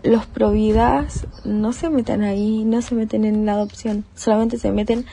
los 0.02 0.26
providas 0.26 1.26
no 1.44 1.72
se 1.72 1.90
meten 1.90 2.22
ahí, 2.22 2.64
no 2.64 2.80
se 2.82 2.94
meten 2.94 3.24
en 3.24 3.44
la 3.46 3.52
adopción, 3.54 4.04
solamente 4.14 4.58
se 4.58 4.70
meten 4.72 5.04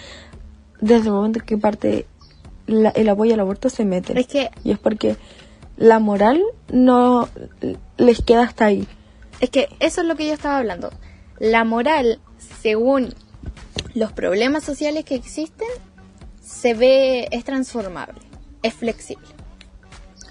desde 0.79 1.07
el 1.07 1.13
momento 1.13 1.39
que 1.45 1.57
parte 1.57 2.05
la- 2.67 2.89
el 2.89 3.09
apoyo 3.09 3.33
al 3.33 3.39
aborto 3.41 3.69
se 3.69 3.83
meten. 3.85 4.17
Es 4.17 4.27
que 4.27 4.49
Y 4.63 4.71
es 4.71 4.79
porque 4.79 5.17
la 5.77 5.99
moral 5.99 6.41
no 6.71 7.27
les 7.97 8.21
queda 8.21 8.43
hasta 8.43 8.65
ahí. 8.65 8.87
Es 9.41 9.49
que 9.49 9.67
eso 9.79 10.01
es 10.01 10.07
lo 10.07 10.15
que 10.15 10.27
yo 10.27 10.33
estaba 10.33 10.57
hablando. 10.59 10.91
La 11.39 11.63
moral, 11.63 12.19
según 12.61 13.13
los 13.95 14.11
problemas 14.13 14.63
sociales 14.63 15.03
que 15.05 15.15
existen, 15.15 15.67
se 16.41 16.73
ve, 16.73 17.27
es 17.31 17.43
transformable, 17.43 18.19
es 18.63 18.73
flexible. 18.73 19.27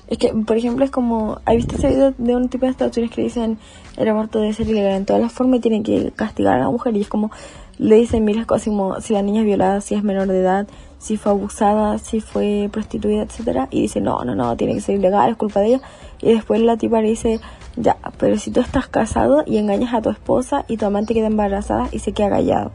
Es 0.09 0.19
que, 0.19 0.29
por 0.33 0.57
ejemplo, 0.57 0.85
es 0.85 0.91
como, 0.91 1.39
¿has 1.45 1.55
visto 1.55 1.77
ese 1.77 1.89
video 1.89 2.13
de 2.19 2.35
un 2.35 2.49
tipo 2.49 2.67
de 2.67 2.73
Estados 2.73 2.97
Unidos 2.97 3.15
que 3.15 3.23
dicen 3.23 3.59
el 3.97 4.09
aborto 4.09 4.41
debe 4.41 4.53
ser 4.53 4.69
ilegal 4.69 4.95
en 4.95 5.07
todas 5.07 5.23
las 5.23 5.33
formas 5.33 5.59
y 5.59 5.61
tienen 5.61 5.85
que 5.85 6.11
castigar 6.17 6.55
a 6.55 6.59
la 6.59 6.69
mujer? 6.71 6.97
Y 6.97 7.03
es 7.03 7.09
como, 7.09 7.31
le 7.79 7.95
dicen 7.95 8.25
miles 8.25 8.43
de 8.43 8.47
cosas 8.47 8.65
como 8.67 9.01
si 9.01 9.13
la 9.13 9.23
niña 9.23 9.41
es 9.41 9.47
violada, 9.47 9.81
si 9.81 9.95
es 9.95 10.03
menor 10.03 10.27
de 10.27 10.41
edad, 10.41 10.67
si 10.99 11.17
fue 11.17 11.31
abusada, 11.31 11.97
si 11.99 12.21
fue 12.21 12.69
prostituida, 12.73 13.23
etcétera 13.23 13.69
Y 13.71 13.83
dice, 13.83 14.01
no, 14.01 14.25
no, 14.25 14.35
no, 14.35 14.57
tiene 14.57 14.75
que 14.75 14.81
ser 14.81 14.97
ilegal, 14.97 15.31
es 15.31 15.37
culpa 15.37 15.61
de 15.61 15.67
ella. 15.69 15.81
Y 16.21 16.33
después 16.35 16.61
la 16.61 16.77
tipa 16.77 17.01
le 17.01 17.09
dice, 17.09 17.41
ya, 17.77 17.97
pero 18.19 18.37
si 18.37 18.51
tú 18.51 18.61
estás 18.61 18.89
casado 18.89 19.45
y 19.47 19.59
engañas 19.59 19.95
a 19.95 20.03
tu 20.03 20.11
esposa 20.11 20.65
y 20.67 20.77
tu 20.77 20.87
amante 20.87 21.15
queda 21.15 21.29
embarazada 21.29 21.89
y 21.93 22.01
se 22.01 22.11
queda 22.13 22.31
callado. 22.31 22.73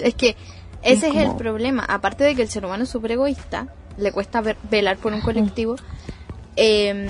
Es 0.00 0.14
que 0.16 0.34
ese 0.82 1.08
es, 1.08 1.14
el 1.14 1.26
como- 1.28 1.38
problema. 1.38 1.84
Aparte 1.84 2.24
de 2.24 2.34
que 2.34 2.42
el 2.42 2.48
ser 2.48 2.64
humano 2.66 2.82
es 2.82 2.90
súper 2.90 3.12
egoísta, 3.12 3.68
le 3.96 4.12
cuesta 4.12 4.40
ver- 4.40 4.56
velar 4.70 4.96
por 4.98 5.12
un 5.12 5.20
colectivo, 5.20 5.76
em, 6.56 7.06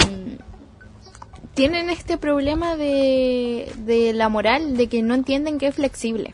tienen 1.54 1.88
este 1.90 2.18
problema 2.18 2.76
de, 2.76 3.70
de 3.78 4.12
la 4.12 4.28
moral, 4.28 4.76
de 4.76 4.88
que 4.88 5.02
no 5.02 5.14
entienden 5.14 5.58
que 5.58 5.68
es 5.68 5.74
flexible. 5.74 6.32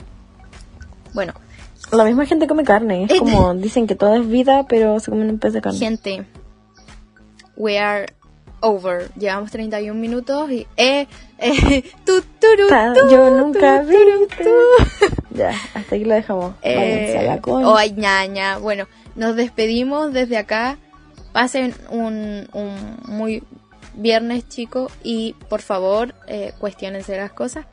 Bueno, 1.13 1.35
La 1.93 2.05
misma 2.05 2.25
gente 2.27 2.47
come 2.47 2.63
carne, 2.65 3.05
es 3.05 3.11
Eh, 3.13 3.19
como, 3.19 3.55
dicen 3.67 3.87
que 3.87 3.95
todo 3.97 4.15
es 4.15 4.27
vida, 4.29 4.67
pero 4.69 4.99
se 5.01 5.11
comen 5.11 5.29
un 5.31 5.39
pez 5.39 5.53
de 5.53 5.61
carne. 5.61 5.79
gente, 5.79 6.25
we 7.57 7.79
are 7.79 8.07
over. 8.61 9.11
Llevamos 9.17 9.51
31 9.51 9.99
minutos 9.99 10.51
y... 10.51 10.67
Eh, 10.77 11.07
eh, 11.39 11.83
tu, 12.05 12.21
turu, 12.23 12.69
tu, 12.95 13.11
Yo 13.11 13.31
nunca 13.31 13.83
tu, 13.83 13.89
vi. 13.89 13.97
tu. 14.45 14.51
Ya, 15.37 15.51
hasta 15.75 15.97
aquí 15.97 16.05
lo 16.05 16.15
dejamos. 16.15 16.55
Váyanse 16.63 17.19
a 17.19 17.23
Eh, 17.23 17.27
la 17.27 17.41
coña. 17.41 17.69
oh, 17.69 17.77
ay, 17.77 17.93
ñaña. 17.93 18.59
Bueno, 18.59 18.87
nos 19.17 19.37
despedimos 19.37 20.13
desde 20.13 20.37
acá. 20.37 20.79
Pasen 21.33 21.75
un, 21.91 22.49
un 22.53 22.99
muy 23.07 23.43
viernes, 23.95 24.49
chicos. 24.49 24.93
Y 25.03 25.35
por 25.49 25.63
favor, 25.63 26.15
eh, 26.27 26.53
cuestionense 26.59 27.17
las 27.17 27.33
cosas. 27.33 27.67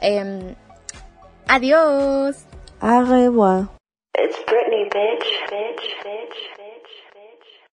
Em, 0.00 0.54
adiós. 1.46 2.44
Au 2.80 3.04
revoir. 3.04 3.68
It's 4.18 4.38
Britney, 4.46 4.84
bitch, 4.84 5.26
bitch, 5.50 5.82
bitch, 6.04 6.56
bitch. 6.56 6.61